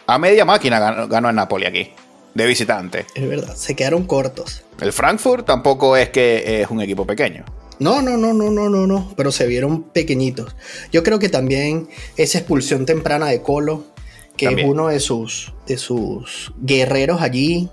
A 0.07 0.17
media 0.17 0.43
máquina 0.45 1.05
ganó, 1.05 1.29
el 1.29 1.35
Napoli 1.35 1.65
aquí, 1.65 1.89
de 2.33 2.45
visitante. 2.45 3.05
Es 3.15 3.27
verdad, 3.27 3.55
se 3.55 3.75
quedaron 3.75 4.05
cortos. 4.05 4.63
El 4.79 4.93
Frankfurt 4.93 5.45
tampoco 5.45 5.97
es 5.97 6.09
que 6.09 6.61
es 6.61 6.69
un 6.69 6.81
equipo 6.81 7.05
pequeño. 7.05 7.45
No, 7.79 8.01
no, 8.01 8.17
no, 8.17 8.33
no, 8.33 8.51
no, 8.51 8.69
no, 8.69 8.87
no, 8.87 9.13
pero 9.15 9.31
se 9.31 9.47
vieron 9.47 9.83
pequeñitos. 9.83 10.55
Yo 10.91 11.03
creo 11.03 11.19
que 11.19 11.29
también 11.29 11.87
esa 12.17 12.39
expulsión 12.39 12.85
temprana 12.85 13.27
de 13.27 13.41
Colo, 13.41 13.85
que 14.35 14.47
es 14.47 14.65
uno 14.65 14.87
de 14.87 14.99
sus, 14.99 15.53
de 15.65 15.77
sus 15.77 16.53
guerreros 16.61 17.21
allí, 17.21 17.69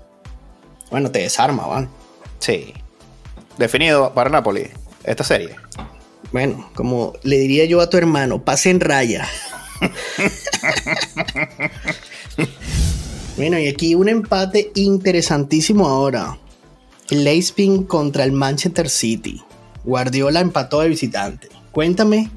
bueno, 0.89 1.11
te 1.11 1.19
desarma, 1.19 1.67
¿vale? 1.67 1.87
Sí. 2.39 2.73
Definido 3.57 4.13
para 4.13 4.29
Napoli 4.29 4.67
esta 5.03 5.23
serie? 5.23 5.55
Bueno, 6.31 6.69
como 6.75 7.13
le 7.23 7.37
diría 7.37 7.65
yo 7.65 7.81
a 7.81 7.89
tu 7.89 7.97
hermano, 7.97 8.43
pase 8.43 8.69
en 8.69 8.79
raya. 8.79 9.27
bueno, 13.37 13.59
y 13.59 13.67
aquí 13.67 13.93
un 13.93 14.09
empate 14.09 14.71
interesantísimo 14.73 15.87
ahora. 15.87 16.39
El 17.11 17.23
Leipzig 17.23 17.85
contra 17.85 18.23
el 18.23 18.31
Manchester 18.31 18.89
City. 18.89 19.41
Guardiola 19.83 20.39
empató 20.39 20.81
de 20.81 20.89
visitante. 20.89 21.47
Cuéntame 21.71 22.31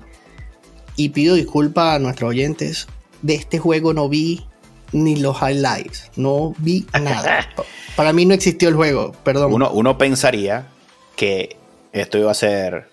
y 0.96 1.08
pido 1.08 1.36
disculpas 1.36 1.96
a 1.96 1.98
nuestros 1.98 2.28
oyentes. 2.28 2.86
De 3.22 3.34
este 3.34 3.58
juego 3.58 3.94
no 3.94 4.10
vi 4.10 4.44
ni 4.92 5.16
los 5.16 5.40
highlights. 5.40 6.10
No 6.16 6.54
vi 6.58 6.86
nada. 7.00 7.48
Para 7.96 8.12
mí 8.12 8.26
no 8.26 8.34
existió 8.34 8.68
el 8.68 8.74
juego, 8.74 9.12
perdón. 9.24 9.54
Uno, 9.54 9.70
uno 9.72 9.96
pensaría 9.96 10.68
que 11.16 11.56
esto 11.92 12.18
iba 12.18 12.30
a 12.30 12.34
ser 12.34 12.90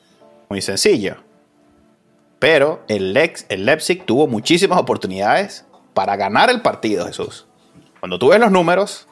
muy 0.49 0.61
sencillo. 0.61 1.17
Pero 2.39 2.83
el, 2.87 3.17
el 3.49 3.65
Leipzig 3.65 4.05
tuvo 4.05 4.27
muchísimas 4.27 4.79
oportunidades 4.79 5.65
para 5.93 6.15
ganar 6.15 6.49
el 6.49 6.61
partido, 6.61 7.05
Jesús. 7.05 7.46
Cuando 7.99 8.19
tú 8.19 8.29
ves 8.29 8.39
los 8.39 8.51
números, 8.51 9.07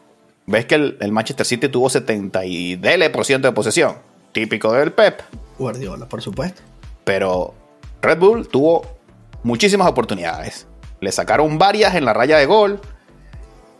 ves 0.45 0.65
que 0.65 0.75
el, 0.75 1.11
Manchester 1.11 1.45
City 1.45 1.69
tuvo 1.69 1.89
70 1.89 2.45
y 2.45 2.75
de 2.75 3.51
posesión, 3.53 3.95
típico 4.31 4.71
del 4.73 4.91
Pep. 4.91 5.21
Guardiola, 5.57 6.07
por 6.07 6.21
supuesto. 6.21 6.61
Pero 7.03 7.53
Red 8.01 8.19
Bull 8.19 8.47
tuvo 8.47 8.97
muchísimas 9.43 9.87
oportunidades. 9.87 10.67
Le 11.01 11.11
sacaron 11.11 11.57
varias 11.57 11.95
en 11.95 12.05
la 12.05 12.13
raya 12.13 12.37
de 12.37 12.45
gol. 12.45 12.79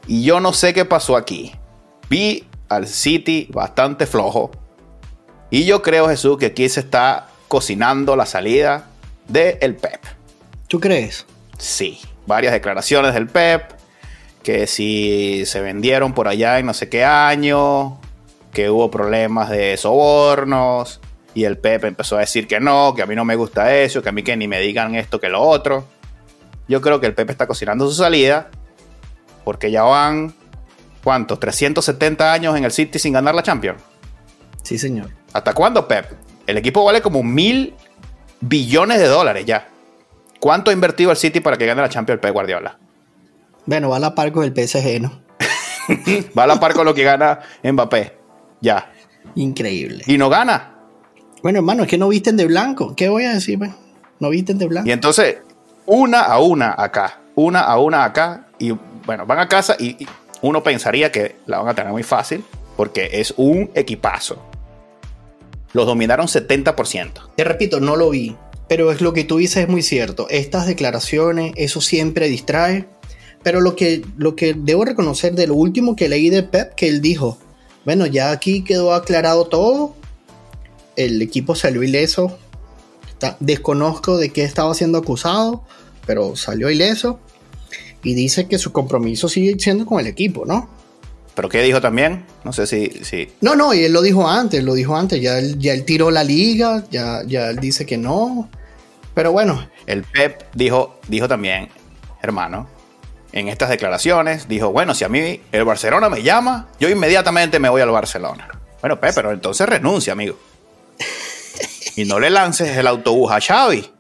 Y 0.08 0.24
yo 0.24 0.40
no 0.40 0.54
sé 0.54 0.74
qué 0.74 0.86
pasó 0.86 1.18
aquí. 1.18 1.54
Vi 2.10 2.48
al 2.70 2.88
City 2.88 3.48
bastante 3.52 4.06
flojo. 4.06 4.52
Y 5.50 5.66
yo 5.66 5.82
creo, 5.82 6.08
Jesús, 6.08 6.38
que 6.38 6.48
aquí 6.48 6.68
se 6.70 6.80
está 6.82 7.28
cocinando 7.48 8.16
la 8.16 8.26
salida 8.26 8.88
del 9.28 9.58
el 9.62 9.76
Pep. 9.76 10.02
¿Tú 10.68 10.80
crees? 10.80 11.26
Sí, 11.58 12.00
varias 12.26 12.54
declaraciones 12.54 13.14
del 13.14 13.28
Pep, 13.28 13.72
que 14.46 14.68
si 14.68 15.44
se 15.48 15.60
vendieron 15.60 16.14
por 16.14 16.28
allá 16.28 16.60
en 16.60 16.68
no 16.68 16.76
sé 16.76 16.88
qué 16.88 17.04
año, 17.04 18.00
que 18.54 18.70
hubo 18.70 18.92
problemas 18.92 19.50
de 19.50 19.76
sobornos, 19.76 21.02
y 21.34 21.46
el 21.46 21.58
Pep 21.58 21.84
empezó 21.84 22.18
a 22.18 22.20
decir 22.20 22.48
que 22.48 22.60
no, 22.60 22.94
que 22.96 23.02
a 23.02 23.08
mí 23.08 23.16
no 23.16 23.26
me 23.26 23.36
gusta 23.36 23.76
eso, 23.76 24.04
que 24.04 24.10
a 24.10 24.12
mí 24.12 24.22
que 24.22 24.38
ni 24.38 24.48
me 24.48 24.60
digan 24.60 24.94
esto 24.94 25.20
que 25.20 25.30
lo 25.30 25.42
otro. 25.42 25.88
Yo 26.68 26.80
creo 26.80 27.00
que 27.00 27.08
el 27.08 27.16
Pep 27.16 27.28
está 27.32 27.48
cocinando 27.48 27.90
su 27.90 27.96
salida, 27.96 28.52
porque 29.44 29.72
ya 29.72 29.82
van, 29.82 30.36
¿cuántos? 31.04 31.40
370 31.40 32.32
años 32.32 32.56
en 32.56 32.66
el 32.66 32.72
City 32.72 33.00
sin 33.00 33.14
ganar 33.14 33.34
la 33.34 33.42
Champions. 33.42 33.82
Sí, 34.62 34.78
señor. 34.78 35.10
¿Hasta 35.34 35.54
cuándo, 35.56 35.88
Pep? 35.88 36.06
El 36.46 36.60
equipo 36.60 36.86
vale 36.86 37.02
como 37.02 37.24
mil 37.24 37.74
billones 38.42 39.00
de 39.00 39.08
dólares 39.08 39.44
ya. 39.48 39.70
¿Cuánto 40.40 40.70
ha 40.70 40.74
invertido 40.74 41.10
el 41.10 41.18
City 41.18 41.40
para 41.40 41.58
que 41.58 41.66
gane 41.66 41.82
la 41.82 41.90
Champions 41.90 42.22
Pep 42.22 42.32
Guardiola? 42.32 42.78
Bueno, 43.66 43.90
va 43.90 43.98
a 43.98 44.00
la 44.00 44.16
par 44.16 44.32
con 44.32 44.44
el 44.44 44.54
PSG, 44.54 45.02
¿no? 45.02 45.22
va 46.38 46.44
a 46.44 46.48
la 46.48 46.60
par 46.60 46.74
con 46.74 46.86
lo 46.86 46.94
que 46.94 47.04
gana 47.04 47.40
Mbappé. 47.64 48.18
Ya. 48.62 48.92
Increíble. 49.36 50.04
Y 50.08 50.18
no 50.18 50.30
gana. 50.30 50.76
Bueno, 51.42 51.60
hermano, 51.60 51.84
es 51.84 51.90
que 51.90 51.98
no 51.98 52.08
visten 52.08 52.38
de 52.38 52.46
blanco. 52.46 52.96
¿Qué 52.96 53.10
voy 53.10 53.26
a 53.26 53.34
decir? 53.34 53.60
No 54.20 54.30
visten 54.30 54.58
de 54.58 54.68
blanco. 54.68 54.88
Y 54.88 54.92
entonces, 54.92 55.38
una 55.86 56.22
a 56.22 56.40
una 56.40 56.76
acá. 56.78 57.20
Una 57.36 57.62
a 57.62 57.80
una 57.80 58.04
acá. 58.04 58.48
Y 58.60 58.72
bueno, 59.06 59.26
van 59.26 59.40
a 59.40 59.48
casa 59.48 59.76
y 59.80 60.08
uno 60.42 60.64
pensaría 60.64 61.12
que 61.12 61.38
la 61.46 61.60
van 61.60 61.70
a 61.70 61.74
tener 61.74 61.92
muy 61.92 62.04
fácil 62.04 62.44
porque 62.76 63.10
es 63.14 63.34
un 63.38 63.70
equipazo 63.76 64.42
los 65.76 65.86
dominaron 65.86 66.28
70%. 66.28 67.36
Te 67.36 67.44
repito, 67.44 67.82
no 67.82 67.98
lo 67.98 68.10
vi, 68.10 68.36
pero 68.70 68.92
es 68.92 69.02
lo 69.02 69.12
que 69.12 69.26
tú 69.26 69.38
dices 69.38 69.64
es 69.64 69.70
muy 69.70 69.82
cierto. 69.82 70.28
Estas 70.30 70.66
declaraciones, 70.68 71.52
eso 71.58 71.82
siempre 71.82 72.30
distrae. 72.30 72.88
Pero 73.46 73.62
lo 73.62 73.76
que, 73.76 74.04
lo 74.18 74.36
que 74.36 74.56
debo 74.58 74.86
reconocer 74.86 75.36
de 75.36 75.46
lo 75.46 75.54
último 75.54 75.96
que 75.96 76.10
leí 76.10 76.32
de 76.32 76.42
Pep, 76.42 76.74
que 76.74 76.88
él 76.88 77.00
dijo, 77.00 77.38
bueno, 77.86 78.08
ya 78.08 78.32
aquí 78.32 78.64
quedó 78.64 78.92
aclarado 78.92 79.46
todo, 79.46 79.96
el 80.96 81.22
equipo 81.22 81.54
salió 81.54 81.84
ileso, 81.84 82.40
desconozco 83.40 84.18
de 84.18 84.32
qué 84.32 84.44
estaba 84.44 84.74
siendo 84.74 84.98
acusado, 84.98 85.64
pero 86.08 86.36
salió 86.36 86.72
ileso 86.72 87.20
y 88.02 88.16
dice 88.16 88.48
que 88.48 88.58
su 88.58 88.72
compromiso 88.72 89.30
sigue 89.30 89.56
siendo 89.60 89.86
con 89.86 90.00
el 90.00 90.08
equipo, 90.08 90.44
¿no? 90.48 90.68
¿Pero 91.36 91.48
qué 91.48 91.62
dijo 91.62 91.80
también? 91.80 92.26
No 92.44 92.52
sé 92.52 92.66
si, 92.66 92.90
si... 93.04 93.30
No, 93.42 93.56
no, 93.56 93.76
y 93.76 93.84
él 93.84 93.94
lo 93.94 94.02
dijo 94.02 94.28
antes, 94.28 94.64
lo 94.64 94.74
dijo 94.74 94.96
antes. 94.96 95.22
Ya 95.22 95.38
él, 95.38 95.60
ya 95.60 95.74
él 95.74 95.86
tiró 95.86 96.10
la 96.10 96.24
liga, 96.24 96.84
ya, 96.90 97.22
ya 97.28 97.52
él 97.52 97.58
dice 97.58 97.86
que 97.86 98.00
no. 98.00 98.50
Pero 99.14 99.34
bueno. 99.34 99.70
El 99.86 100.04
Pep 100.04 100.46
dijo, 100.56 101.00
dijo 101.08 101.28
también, 101.28 101.70
hermano, 102.24 102.74
en 103.36 103.50
estas 103.50 103.70
declaraciones, 103.70 104.48
dijo, 104.48 104.72
bueno, 104.72 104.96
si 104.96 105.04
a 105.04 105.10
mí 105.10 105.42
el 105.52 105.64
Barcelona 105.64 106.10
me 106.10 106.24
llama, 106.24 106.70
yo 106.80 106.90
inmediatamente 106.90 107.60
me 107.60 107.70
voy 107.70 107.82
al 107.82 107.92
Barcelona. 107.92 108.50
Bueno, 108.82 109.00
Pep, 109.00 109.14
pero 109.14 109.32
entonces 109.32 109.70
renuncia, 109.70 110.14
amigo. 110.14 110.40
y 111.96 112.06
no 112.06 112.20
le 112.20 112.32
lances 112.32 112.76
el 112.76 112.88
autobús 112.88 113.32
a 113.32 113.40
Xavi. 113.40 113.92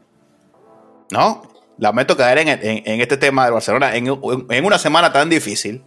¿No? 1.11 1.43
Lamento 1.77 2.17
caer 2.17 2.39
en, 2.39 2.47
en, 2.49 3.01
este 3.01 3.17
tema 3.17 3.43
del 3.43 3.53
Barcelona 3.53 3.95
en, 3.95 4.07
en 4.49 4.65
una 4.65 4.79
semana 4.79 5.13
tan 5.13 5.29
difícil 5.29 5.83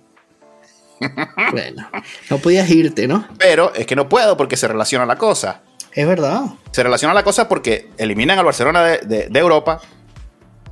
bueno, 1.50 1.88
no 2.30 2.38
podías 2.38 2.68
irte, 2.70 3.06
¿no? 3.06 3.26
Pero 3.38 3.72
es 3.74 3.86
que 3.86 3.96
no 3.96 4.08
puedo 4.08 4.36
porque 4.36 4.56
se 4.56 4.68
relaciona 4.68 5.06
la 5.06 5.16
cosa. 5.16 5.62
Es 5.92 6.06
verdad. 6.06 6.42
Se 6.70 6.82
relaciona 6.82 7.14
la 7.14 7.22
cosa 7.22 7.48
porque 7.48 7.90
eliminan 7.96 8.38
al 8.38 8.44
Barcelona 8.44 8.82
de, 8.84 9.30
Europa 9.34 9.80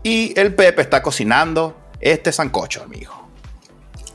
y 0.02 0.38
el 0.38 0.54
Pepe 0.54 0.82
está 0.82 1.02
cocinando 1.02 1.76
este 2.00 2.32
sancocho, 2.32 2.82
amigo. 2.82 3.28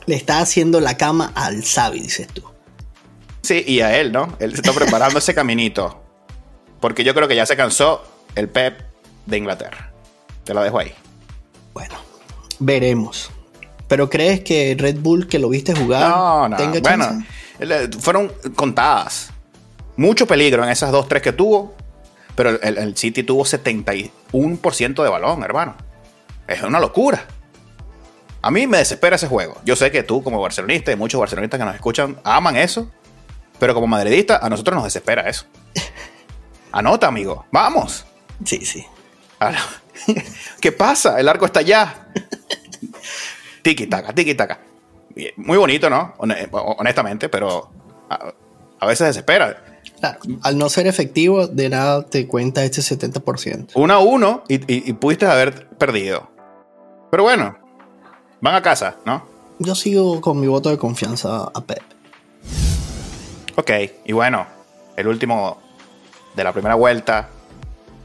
Le 0.06 0.15
está 0.15 0.39
haciendo 0.39 0.80
la 0.80 0.98
cama 0.98 1.32
al 1.36 1.63
Xavi, 1.63 2.00
dices 2.00 2.28
tú. 2.28 2.44
Sí, 3.41 3.63
y 3.65 3.82
a 3.82 3.98
él, 3.98 4.12
¿no? 4.12 4.36
Él 4.39 4.52
se 4.52 4.58
está 4.58 4.74
preparando 4.74 5.20
ese 5.20 5.34
caminito. 5.34 6.02
Porque 6.80 7.04
yo 7.04 7.13
creo 7.13 7.28
que 7.28 7.36
ya 7.36 7.46
se 7.46 7.56
cansó 7.56 8.04
el 8.36 8.50
Pep 8.50 8.82
de 9.26 9.38
Inglaterra. 9.38 9.91
Te 10.44 10.54
la 10.54 10.63
dejo 10.63 10.80
ahí. 10.80 10.94
Bueno, 11.74 11.96
veremos. 12.60 13.32
¿Pero 13.88 14.10
crees 14.10 14.41
que 14.41 14.76
Red 14.78 15.00
Bull, 15.00 15.28
que 15.28 15.38
lo 15.38 15.50
viste 15.50 15.76
jugar, 15.76 16.10
no, 16.10 16.50
no. 16.50 16.58
bueno, 16.82 17.24
fueron 18.00 18.32
contadas. 18.56 19.32
Mucho 19.98 20.26
peligro 20.26 20.63
en 20.63 20.70
esas 20.70 20.91
dos, 20.91 21.08
tres 21.08 21.22
que 21.22 21.34
tuvo. 21.34 21.76
Pero 22.36 22.62
el, 22.62 22.78
el 22.78 22.98
City 22.98 23.24
tuvo 23.24 23.44
71% 23.44 25.04
de 25.04 25.10
balón, 25.10 25.44
hermano. 25.44 25.76
Es 26.48 26.63
una 26.63 26.80
locura. 26.80 27.26
A 28.43 28.49
mí 28.49 28.65
me 28.65 28.80
desespera 28.80 29.15
ese 29.15 29.27
juego. 29.27 29.58
Yo 29.63 29.75
sé 29.75 29.91
que 29.91 30.04
tú, 30.04 30.23
como 30.23 30.41
barcelonista, 30.41 30.91
y 30.91 30.95
muchos 30.95 31.19
barcelonistas 31.19 31.60
que 31.60 31.65
nos 31.65 31.75
escuchan, 31.75 32.17
aman 32.23 32.56
eso. 32.56 32.89
Pero 33.60 33.75
como 33.75 33.86
madridista, 33.86 34.38
a 34.38 34.49
nosotros 34.49 34.75
nos 34.75 34.86
desespera 34.86 35.30
eso. 35.30 35.45
Anota, 36.71 37.08
amigo. 37.08 37.45
Vamos. 37.51 38.06
Sí, 38.43 38.65
sí. 38.65 38.86
¿Qué 40.62 40.71
pasa? 40.71 41.19
El 41.19 41.30
arco 41.30 41.45
está 41.45 41.60
allá. 41.60 42.08
tiki 43.62 43.86
taka, 43.86 44.13
tiki 44.13 44.34
taka. 44.34 44.60
Muy 45.38 45.58
bonito, 45.58 45.89
¿no? 45.89 46.15
Honestamente, 46.17 47.30
pero 47.30 47.69
a, 48.80 48.86
veces 48.88 49.08
desespera. 49.08 49.63
Claro, 49.99 50.19
al 50.41 50.58
no 50.58 50.69
ser 50.69 50.88
efectivo, 50.88 51.47
de 51.47 51.69
nada 51.69 52.06
te 52.06 52.27
cuenta 52.27 52.63
este 52.63 52.82
70%. 52.82 53.71
Uno 53.75 53.93
a 53.93 53.99
uno 53.99 54.43
y, 54.47 54.89
y 54.89 54.93
pudiste 54.93 55.27
haber 55.27 55.67
perdido. 55.77 56.32
Pero 57.12 57.23
bueno, 57.23 57.58
van 58.41 58.56
a 58.56 58.62
casa, 58.62 58.97
¿no? 59.06 59.23
Yo 59.60 59.75
sigo 59.75 60.19
con 60.19 60.39
mi 60.39 60.47
voto 60.47 60.69
de 60.69 60.77
confianza 60.77 61.51
a 61.54 61.62
Pep. 61.62 61.84
Ok, 63.56 63.71
y 64.06 64.12
bueno, 64.13 64.47
el 64.97 65.08
último 65.08 65.58
de 66.36 66.43
la 66.43 66.51
primera 66.51 66.75
vuelta, 66.75 67.30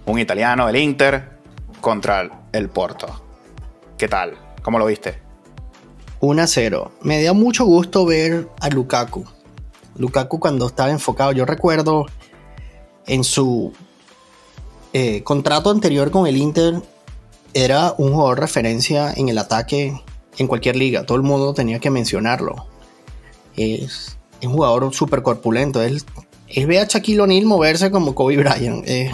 un 0.04 0.18
italiano, 0.18 0.68
el 0.68 0.76
Inter, 0.76 1.38
contra 1.80 2.46
el 2.52 2.68
Porto. 2.68 3.06
¿Qué 3.96 4.08
tal? 4.08 4.36
¿Cómo 4.62 4.78
lo 4.78 4.86
viste? 4.86 5.18
1 6.20 6.42
a 6.42 6.46
0. 6.46 6.92
Me 7.02 7.20
dio 7.20 7.34
mucho 7.34 7.64
gusto 7.64 8.04
ver 8.04 8.48
a 8.60 8.68
Lukaku. 8.68 9.24
Lukaku 9.96 10.38
cuando 10.38 10.66
estaba 10.66 10.90
enfocado, 10.90 11.32
yo 11.32 11.46
recuerdo 11.46 12.06
en 13.06 13.24
su 13.24 13.72
eh, 14.92 15.22
contrato 15.22 15.70
anterior 15.70 16.10
con 16.10 16.26
el 16.26 16.36
Inter, 16.36 16.82
era 17.54 17.94
un 17.96 18.12
jugador 18.12 18.40
referencia 18.40 19.12
en 19.12 19.30
el 19.30 19.38
ataque 19.38 20.02
en 20.38 20.46
cualquier 20.46 20.76
liga. 20.76 21.04
Todo 21.04 21.16
el 21.16 21.22
mundo 21.22 21.54
tenía 21.54 21.78
que 21.78 21.90
mencionarlo. 21.90 22.66
Es, 23.56 24.16
un 24.42 24.52
jugador 24.52 24.94
súper 24.94 25.22
corpulento. 25.22 25.82
Él, 25.82 26.02
él 26.48 26.66
ve 26.66 26.80
a 26.80 26.84
Shaquille 26.84 27.20
O'Neal 27.20 27.46
moverse 27.46 27.90
como 27.90 28.14
Kobe 28.14 28.36
Bryant. 28.36 28.84
Es 28.86 29.12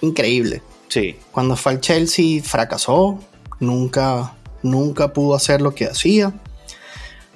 increíble. 0.00 0.62
Sí. 0.88 1.16
Cuando 1.32 1.56
fue 1.56 1.72
al 1.72 1.80
Chelsea 1.80 2.42
fracasó. 2.42 3.18
Nunca, 3.60 4.34
nunca 4.62 5.12
pudo 5.12 5.34
hacer 5.34 5.60
lo 5.60 5.74
que 5.74 5.86
hacía. 5.86 6.32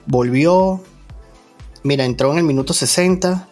Volvió. 0.07 0.83
Mira, 1.83 2.05
entró 2.05 2.33
en 2.33 2.39
el 2.39 2.45
minuto 2.45 2.73
60. 2.73 3.49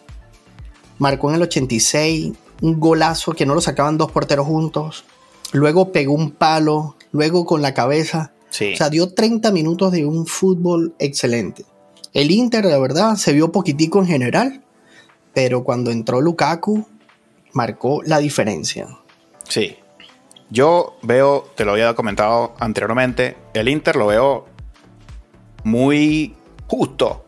Marcó 0.99 1.29
en 1.29 1.35
el 1.35 1.43
86. 1.43 2.33
Un 2.61 2.79
golazo 2.79 3.33
que 3.33 3.45
no 3.45 3.53
lo 3.53 3.61
sacaban 3.61 3.97
dos 3.97 4.11
porteros 4.11 4.47
juntos 4.47 5.05
luego 5.51 5.91
pegó 5.91 6.13
un 6.13 6.31
palo, 6.31 6.95
luego 7.11 7.45
con 7.45 7.61
la 7.61 7.73
cabeza. 7.73 8.33
O 8.73 8.77
sea, 8.77 8.89
dio 8.89 9.13
30 9.13 9.51
minutos 9.51 9.91
de 9.91 10.05
un 10.05 10.25
fútbol 10.25 10.95
excelente. 10.99 11.65
El 12.13 12.31
Inter, 12.31 12.65
la 12.65 12.79
verdad, 12.79 13.15
se 13.15 13.33
vio 13.33 13.51
poquitico 13.51 13.99
en 13.99 14.07
general, 14.07 14.63
pero 15.33 15.63
cuando 15.63 15.91
entró 15.91 16.21
Lukaku, 16.21 16.87
marcó 17.53 18.01
la 18.03 18.19
diferencia. 18.19 18.87
Sí. 19.47 19.75
Yo 20.49 20.97
veo, 21.01 21.45
te 21.55 21.65
lo 21.65 21.73
había 21.73 21.93
comentado 21.93 22.55
anteriormente, 22.59 23.37
el 23.53 23.67
Inter 23.67 23.95
lo 23.95 24.07
veo 24.07 24.45
muy 25.63 26.35
justo. 26.67 27.25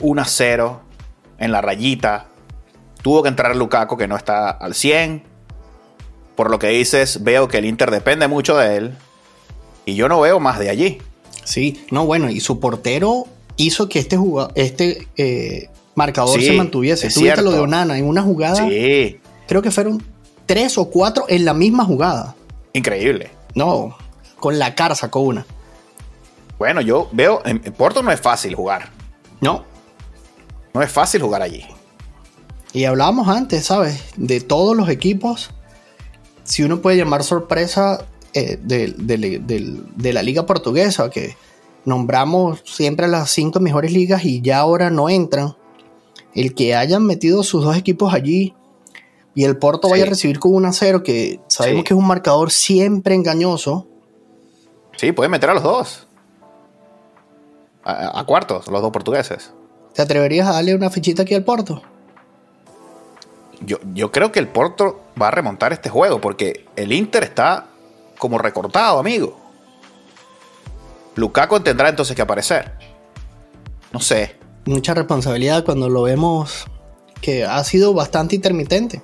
1 0.00 0.22
a 0.22 0.24
0 0.24 0.80
en 1.38 1.50
la 1.50 1.60
rayita. 1.60 2.28
Tuvo 3.02 3.22
que 3.22 3.28
entrar 3.28 3.56
Lukaku 3.56 3.96
que 3.96 4.06
no 4.06 4.16
está 4.16 4.50
al 4.50 4.74
100 4.74 5.28
por 6.38 6.52
lo 6.52 6.60
que 6.60 6.68
dices, 6.68 7.24
veo 7.24 7.48
que 7.48 7.58
el 7.58 7.64
Inter 7.64 7.90
depende 7.90 8.28
mucho 8.28 8.56
de 8.56 8.76
él. 8.76 8.96
Y 9.88 9.94
yo 9.94 10.06
no 10.06 10.20
veo 10.20 10.38
más 10.38 10.58
de 10.58 10.68
allí. 10.68 10.98
Sí, 11.44 11.82
no, 11.90 12.04
bueno, 12.04 12.28
y 12.28 12.40
su 12.40 12.60
portero 12.60 13.26
hizo 13.56 13.88
que 13.88 13.98
este, 13.98 14.18
este 14.54 15.08
eh, 15.16 15.70
marcador 15.94 16.42
se 16.42 16.52
mantuviese. 16.52 17.08
Tuviste 17.08 17.40
lo 17.40 17.52
de 17.52 17.60
Onana 17.60 17.96
en 17.96 18.04
una 18.04 18.20
jugada. 18.20 18.68
Sí. 18.68 19.18
Creo 19.46 19.62
que 19.62 19.70
fueron 19.70 20.02
tres 20.44 20.76
o 20.76 20.90
cuatro 20.90 21.24
en 21.26 21.46
la 21.46 21.54
misma 21.54 21.86
jugada. 21.86 22.36
Increíble. 22.74 23.30
No, 23.54 23.96
con 24.38 24.58
la 24.58 24.74
cara 24.74 24.94
sacó 24.94 25.20
una. 25.20 25.46
Bueno, 26.58 26.82
yo 26.82 27.08
veo, 27.12 27.40
en 27.46 27.58
Porto 27.72 28.02
no 28.02 28.12
es 28.12 28.20
fácil 28.20 28.54
jugar. 28.54 28.90
No. 29.40 29.64
No 30.74 30.82
es 30.82 30.92
fácil 30.92 31.22
jugar 31.22 31.40
allí. 31.40 31.64
Y 32.74 32.84
hablábamos 32.84 33.26
antes, 33.28 33.64
¿sabes? 33.64 34.02
De 34.18 34.42
todos 34.42 34.76
los 34.76 34.90
equipos 34.90 35.48
si 36.48 36.62
uno 36.62 36.80
puede 36.80 36.96
llamar 36.96 37.24
sorpresa 37.24 38.06
eh, 38.34 38.58
de, 38.60 40.12
la 40.12 40.22
liga 40.22 40.46
portuguesa, 40.46 41.10
que 41.10 41.36
nombramos 41.84 42.62
siempre 42.64 43.08
las 43.08 43.30
cinco 43.30 43.60
mejores 43.60 43.92
ligas 43.92 44.24
y 44.24 44.40
ya 44.40 44.58
ahora 44.58 44.90
no 44.90 45.08
entran, 45.08 45.56
el 46.34 46.54
que 46.54 46.74
hayan 46.74 47.04
metido 47.04 47.42
sus 47.42 47.64
dos 47.64 47.76
equipos 47.76 48.12
allí 48.14 48.54
y 49.34 49.44
el 49.44 49.56
Porto 49.56 49.88
vaya 49.88 50.04
a 50.04 50.08
recibir 50.08 50.38
con 50.38 50.54
un 50.54 50.66
a 50.66 50.72
0, 50.72 51.02
que 51.02 51.40
sabemos 51.48 51.84
que 51.84 51.94
es 51.94 51.98
un 51.98 52.06
marcador 52.06 52.50
siempre 52.50 53.14
engañoso. 53.14 53.86
Sí, 54.96 55.12
puede 55.12 55.28
meter 55.28 55.50
a 55.50 55.54
los 55.54 55.62
dos. 55.62 56.06
A, 57.84 58.18
a, 58.20 58.24
cuartos, 58.26 58.66
los 58.66 58.82
dos 58.82 58.90
portugueses. 58.90 59.52
¿Te 59.94 60.02
atreverías 60.02 60.48
a 60.48 60.52
darle 60.52 60.74
una 60.74 60.90
fichita 60.90 61.22
aquí 61.22 61.34
al 61.34 61.44
Porto? 61.44 61.82
yo, 63.60 64.12
creo 64.12 64.32
que 64.32 64.38
el 64.38 64.48
Porto 64.48 65.00
va 65.20 65.28
a 65.28 65.30
remontar 65.30 65.72
este 65.72 65.90
juego 65.90 66.20
porque 66.20 66.66
el 66.76 66.92
Inter 66.92 67.24
está 67.24 67.66
como 68.18 68.38
recortado, 68.38 68.98
amigo. 68.98 69.38
Lukaku 71.16 71.60
tendrá 71.60 71.88
entonces 71.88 72.14
que 72.14 72.22
aparecer. 72.22 72.72
No 73.92 74.00
sé. 74.00 74.36
Mucha 74.66 74.94
responsabilidad 74.94 75.64
cuando 75.64 75.88
lo 75.88 76.02
vemos 76.02 76.66
que 77.20 77.44
ha 77.44 77.62
sido 77.64 77.94
bastante 77.94 78.36
intermitente. 78.36 79.02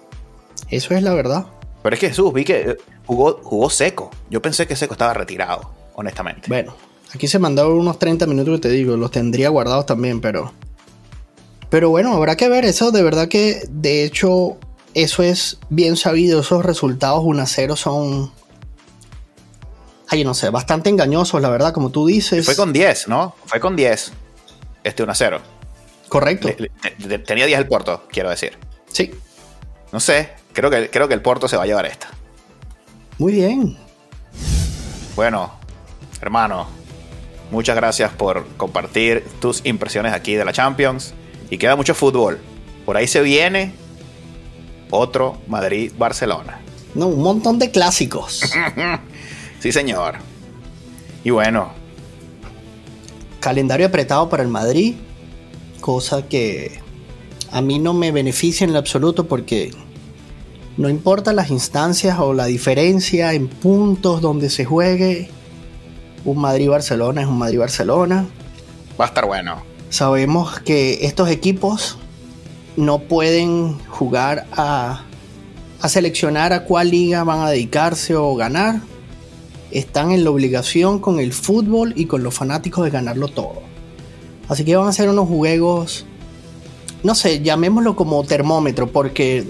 Eso 0.69 0.95
es 0.95 1.03
la 1.03 1.15
verdad. 1.15 1.47
Pero 1.83 1.95
es 1.95 2.01
que 2.01 2.09
Jesús, 2.09 2.33
vi 2.33 2.45
que 2.45 2.77
jugó, 3.07 3.41
jugó 3.43 3.71
seco. 3.71 4.11
Yo 4.31 4.41
pensé 4.43 4.67
que 4.67 4.77
seco 4.77 4.95
estaba 4.95 5.15
retirado, 5.15 5.71
honestamente. 5.95 6.49
Bueno, 6.49 6.75
aquí 7.15 7.27
se 7.27 7.39
mandaron 7.39 7.73
unos 7.73 7.99
30 7.99 8.27
minutos 8.27 8.57
que 8.57 8.69
te 8.69 8.71
digo, 8.71 8.97
los 8.97 9.11
tendría 9.11 9.49
guardados 9.49 9.87
también, 9.87 10.21
pero 10.21 10.53
pero 11.75 11.91
bueno, 11.91 12.15
habrá 12.15 12.37
que 12.37 12.49
ver 12.49 12.65
eso. 12.65 12.93
De 12.93 13.03
verdad 13.03 13.27
que, 13.27 13.67
de 13.69 14.05
hecho, 14.05 14.59
eso 14.95 15.25
es 15.25 15.59
bien 15.71 15.97
sabido. 15.97 16.39
Esos 16.39 16.65
resultados 16.65 17.25
1 17.25 17.43
a 17.43 17.47
0 17.47 17.75
son. 17.75 18.31
Ay, 20.09 20.25
no 20.25 20.35
sé, 20.35 20.51
bastante 20.51 20.91
engañosos, 20.91 21.41
la 21.41 21.49
verdad, 21.49 21.73
como 21.73 21.91
tú 21.91 22.07
dices. 22.07 22.45
Fue 22.45 22.57
con 22.57 22.73
10, 22.73 23.09
¿no? 23.09 23.35
Fue 23.47 23.61
con 23.61 23.75
10. 23.75 24.13
Este 24.85 25.03
1 25.03 25.13
a 25.13 25.15
0. 25.15 25.41
Correcto. 26.09 26.49
tenía 27.27 27.47
10 27.47 27.59
el 27.59 27.67
Porto, 27.67 28.05
quiero 28.11 28.31
decir. 28.31 28.59
Sí. 28.93 29.13
No 29.93 30.01
sé, 30.01 30.33
creo 30.53 30.71
que, 30.71 30.91
creo 30.91 31.09
que 31.09 31.15
el 31.15 31.23
Porto 31.23 31.49
se 31.49 31.57
va 31.57 31.63
a 31.63 31.67
llevar 31.67 31.87
esta. 31.87 32.09
Muy 33.19 33.33
bien. 33.33 33.77
Bueno, 35.17 35.53
hermano, 36.21 36.67
muchas 37.51 37.77
gracias 37.77 38.13
por 38.13 38.47
compartir 38.57 39.25
tus 39.41 39.65
impresiones 39.65 40.13
aquí 40.13 40.35
de 40.35 40.45
la 40.45 40.53
Champions. 40.53 41.15
Y 41.51 41.59
queda 41.59 41.77
mucho 41.77 41.95
fútbol. 41.95 42.41
Por 42.85 42.97
ahí 42.97 43.07
se 43.07 43.23
viene 43.23 43.75
otro 44.91 45.39
Madrid-Barcelona. 45.47 46.61
No, 46.95 47.09
un 47.09 47.23
montón 47.23 47.59
de 47.59 47.71
clásicos. 47.71 48.43
sí, 49.65 49.73
señor. 49.73 50.17
Y 51.25 51.31
bueno. 51.31 51.73
Calendario 53.41 53.87
apretado 53.87 54.29
para 54.29 54.43
el 54.43 54.51
Madrid. 54.51 54.95
Cosa 55.81 56.29
que 56.29 56.81
a 57.51 57.63
mí 57.63 57.79
no 57.79 57.95
me 57.95 58.13
beneficia 58.13 58.67
en 58.67 58.75
lo 58.75 58.79
absoluto 58.79 59.27
porque 59.27 59.71
no 60.77 60.91
importa 60.91 61.33
las 61.33 61.49
instancias 61.49 62.19
o 62.19 62.35
la 62.35 62.45
diferencia 62.45 63.33
en 63.33 63.49
puntos 63.49 64.21
donde 64.21 64.51
se 64.51 64.67
juegue. 64.67 65.31
Un 66.27 66.43
Madrid-Barcelona 66.43 67.23
es 67.23 67.27
un 67.27 67.39
Madrid-Barcelona. 67.39 68.27
Va 69.01 69.07
a 69.07 69.09
estar 69.09 69.25
bueno. 69.25 69.63
Sabemos 69.89 70.61
que 70.61 71.07
estos 71.07 71.31
equipos 71.31 71.97
no 72.77 72.99
pueden 72.99 73.79
jugar 73.89 74.47
a, 74.53 75.05
seleccionar 75.89 76.53
a 76.53 76.65
cuál 76.65 76.91
liga 76.91 77.25
van 77.25 77.41
a 77.41 77.49
dedicarse 77.49 78.15
o 78.15 78.35
ganar. 78.35 78.83
Están 79.75 80.13
en 80.13 80.25
la 80.25 80.31
obligación 80.31 81.01
con 81.01 81.21
el 81.21 81.35
fútbol 81.35 81.93
y 81.97 82.07
con 82.07 82.23
los 82.23 82.33
fanáticos 82.33 82.85
de 82.85 82.91
ganarlo 82.91 83.29
todo. 83.29 83.61
Así 84.49 84.65
que 84.65 84.77
van 84.77 84.89
a 84.89 84.93
ser 84.93 85.11
unos 85.11 85.29
juegos, 85.29 86.07
no 87.03 87.15
sé, 87.15 87.43
llamémoslo 87.43 87.97
como 87.97 88.25
termómetro, 88.25 88.91
porque 88.91 89.47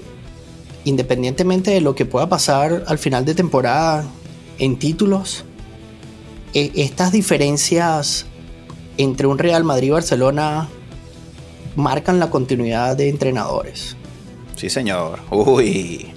independientemente 0.83 1.71
de 1.71 1.79
lo 1.79 1.95
que 1.95 2.05
pueda 2.05 2.27
pasar 2.27 2.83
al 2.87 2.97
final 2.97 3.23
de 3.23 3.35
temporada 3.35 4.05
en 4.59 4.77
títulos, 4.77 5.45
e, 6.53 6.71
estas 6.75 7.11
diferencias 7.11 8.25
entre 8.97 9.27
un 9.27 9.37
Real 9.37 9.63
Madrid 9.63 9.87
y 9.87 9.91
Barcelona 9.91 10.69
marcan 11.75 12.19
la 12.19 12.29
continuidad 12.29 12.95
de 12.97 13.09
entrenadores. 13.09 13.95
Sí, 14.55 14.69
señor. 14.69 15.19
Uy. 15.29 16.07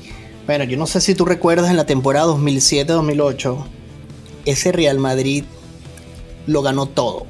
Bueno, 0.46 0.64
yo 0.64 0.78
no 0.78 0.86
sé 0.86 1.00
si 1.00 1.14
tú 1.14 1.24
recuerdas 1.24 1.70
en 1.70 1.76
la 1.76 1.84
temporada 1.84 2.26
2007-2008, 2.26 3.64
ese 4.50 4.72
Real 4.72 4.98
Madrid 4.98 5.44
lo 6.46 6.62
ganó 6.62 6.86
todo. 6.86 7.26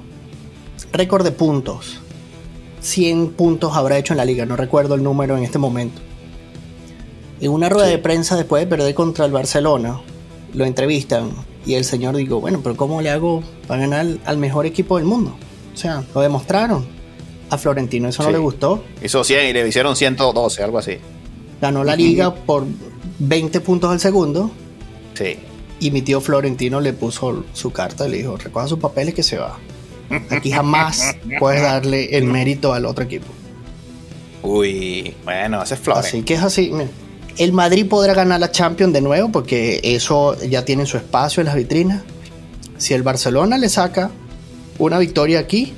Récord 0.92 1.24
de 1.24 1.32
puntos. 1.32 2.00
100 2.80 3.30
puntos 3.30 3.76
habrá 3.76 3.98
hecho 3.98 4.12
en 4.12 4.18
la 4.18 4.24
liga, 4.24 4.46
no 4.46 4.56
recuerdo 4.56 4.94
el 4.94 5.02
número 5.02 5.36
en 5.36 5.44
este 5.44 5.58
momento. 5.58 6.00
En 7.40 7.50
una 7.50 7.68
rueda 7.68 7.88
de 7.88 7.98
prensa 7.98 8.36
después 8.36 8.62
de 8.62 8.66
perder 8.66 8.94
contra 8.94 9.24
el 9.24 9.32
Barcelona, 9.32 10.00
lo 10.54 10.64
entrevistan 10.64 11.30
y 11.66 11.74
el 11.74 11.84
señor 11.84 12.16
dijo, 12.16 12.40
bueno, 12.40 12.60
pero 12.62 12.76
¿cómo 12.76 13.02
le 13.02 13.10
hago 13.10 13.42
para 13.66 13.80
ganar 13.82 14.06
al 14.24 14.38
mejor 14.38 14.66
equipo 14.66 14.96
del 14.96 15.06
mundo? 15.06 15.36
O 15.74 15.76
sea, 15.76 16.04
lo 16.14 16.20
demostraron. 16.20 16.86
A 17.50 17.56
Florentino 17.56 18.08
eso 18.08 18.22
no 18.22 18.30
le 18.30 18.38
gustó. 18.38 18.84
Hizo 19.02 19.24
100 19.24 19.46
y 19.48 19.52
le 19.52 19.66
hicieron 19.66 19.96
112, 19.96 20.62
algo 20.62 20.78
así. 20.78 20.98
Ganó 21.60 21.82
la 21.82 21.96
liga 21.96 22.34
por 22.34 22.64
20 23.18 23.60
puntos 23.60 23.90
al 23.90 24.00
segundo. 24.00 24.50
Sí. 25.14 25.36
Y 25.80 25.90
mi 25.90 26.02
tío 26.02 26.20
Florentino 26.20 26.80
le 26.80 26.92
puso 26.92 27.44
su 27.52 27.70
carta 27.70 28.06
y 28.06 28.10
le 28.10 28.16
dijo, 28.18 28.36
recoja 28.36 28.66
sus 28.66 28.78
papeles 28.78 29.14
que 29.14 29.22
se 29.22 29.38
va. 29.38 29.58
Aquí 30.30 30.50
jamás 30.50 31.16
puedes 31.38 31.62
darle 31.62 32.16
el 32.16 32.24
mérito 32.24 32.72
al 32.72 32.86
otro 32.86 33.04
equipo. 33.04 33.26
Uy, 34.42 35.14
bueno, 35.24 35.62
ese 35.62 35.74
es 35.74 35.80
Florentino. 35.80 36.08
Así 36.08 36.22
que 36.22 36.34
es 36.34 36.42
así. 36.42 36.72
El 37.36 37.52
Madrid 37.52 37.86
podrá 37.86 38.14
ganar 38.14 38.40
la 38.40 38.50
Champions 38.50 38.92
de 38.92 39.00
nuevo 39.00 39.30
porque 39.30 39.80
eso 39.82 40.36
ya 40.40 40.64
tiene 40.64 40.86
su 40.86 40.96
espacio 40.96 41.40
en 41.40 41.46
las 41.46 41.54
vitrinas. 41.54 42.02
Si 42.78 42.94
el 42.94 43.02
Barcelona 43.02 43.58
le 43.58 43.68
saca 43.68 44.10
una 44.78 44.98
victoria 44.98 45.40
aquí, 45.40 45.72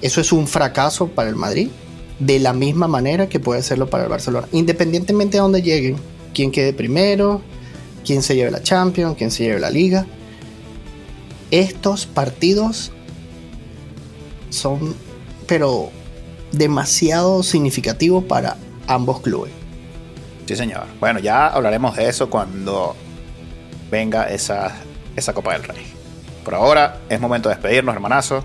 eso 0.00 0.20
es 0.20 0.32
un 0.32 0.46
fracaso 0.46 1.08
para 1.08 1.28
el 1.28 1.36
Madrid. 1.36 1.68
De 2.18 2.38
la 2.38 2.52
misma 2.52 2.86
manera 2.86 3.28
que 3.28 3.40
puede 3.40 3.62
serlo 3.62 3.90
para 3.90 4.04
el 4.04 4.10
Barcelona. 4.10 4.46
Independientemente 4.52 5.38
de 5.38 5.40
dónde 5.40 5.60
lleguen, 5.60 5.96
quién 6.32 6.52
quede 6.52 6.72
primero, 6.72 7.42
quién 8.04 8.22
se 8.22 8.36
lleve 8.36 8.50
la 8.50 8.62
Champions, 8.62 9.16
quién 9.16 9.30
se 9.30 9.44
lleve 9.44 9.60
la 9.60 9.70
Liga. 9.70 10.06
Estos 11.50 12.06
partidos 12.06 12.92
son, 14.50 14.94
pero 15.46 15.90
demasiado 16.52 17.42
significativos 17.42 18.24
para 18.24 18.56
ambos 18.86 19.20
clubes. 19.20 19.52
Sí, 20.46 20.56
señor. 20.56 20.86
Bueno, 21.00 21.18
ya 21.18 21.48
hablaremos 21.48 21.96
de 21.96 22.08
eso 22.08 22.28
cuando 22.28 22.96
venga 23.90 24.24
esa, 24.24 24.72
esa 25.16 25.32
Copa 25.32 25.52
del 25.52 25.62
Rey. 25.64 25.84
Por 26.44 26.54
ahora 26.54 27.00
es 27.08 27.20
momento 27.20 27.48
de 27.48 27.54
despedirnos, 27.54 27.94
hermanazo. 27.94 28.44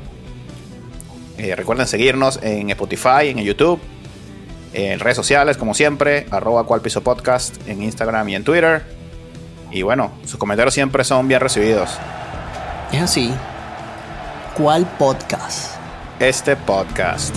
Eh, 1.37 1.55
recuerden 1.55 1.87
seguirnos 1.87 2.39
en 2.41 2.69
Spotify, 2.71 3.27
en 3.29 3.37
YouTube, 3.37 3.79
en 4.73 4.99
redes 4.99 5.15
sociales, 5.15 5.57
como 5.57 5.73
siempre, 5.73 6.25
arroba 6.31 6.65
cual 6.65 6.81
podcast 6.81 7.55
en 7.67 7.83
Instagram 7.83 8.29
y 8.29 8.35
en 8.35 8.43
Twitter. 8.43 8.96
Y 9.71 9.81
bueno, 9.81 10.11
sus 10.25 10.37
comentarios 10.37 10.73
siempre 10.73 11.03
son 11.03 11.27
bien 11.27 11.39
recibidos. 11.39 11.97
Es 12.91 13.01
así. 13.01 13.33
¿Cuál 14.55 14.85
podcast? 14.97 15.75
Este 16.19 16.55
podcast. 16.55 17.35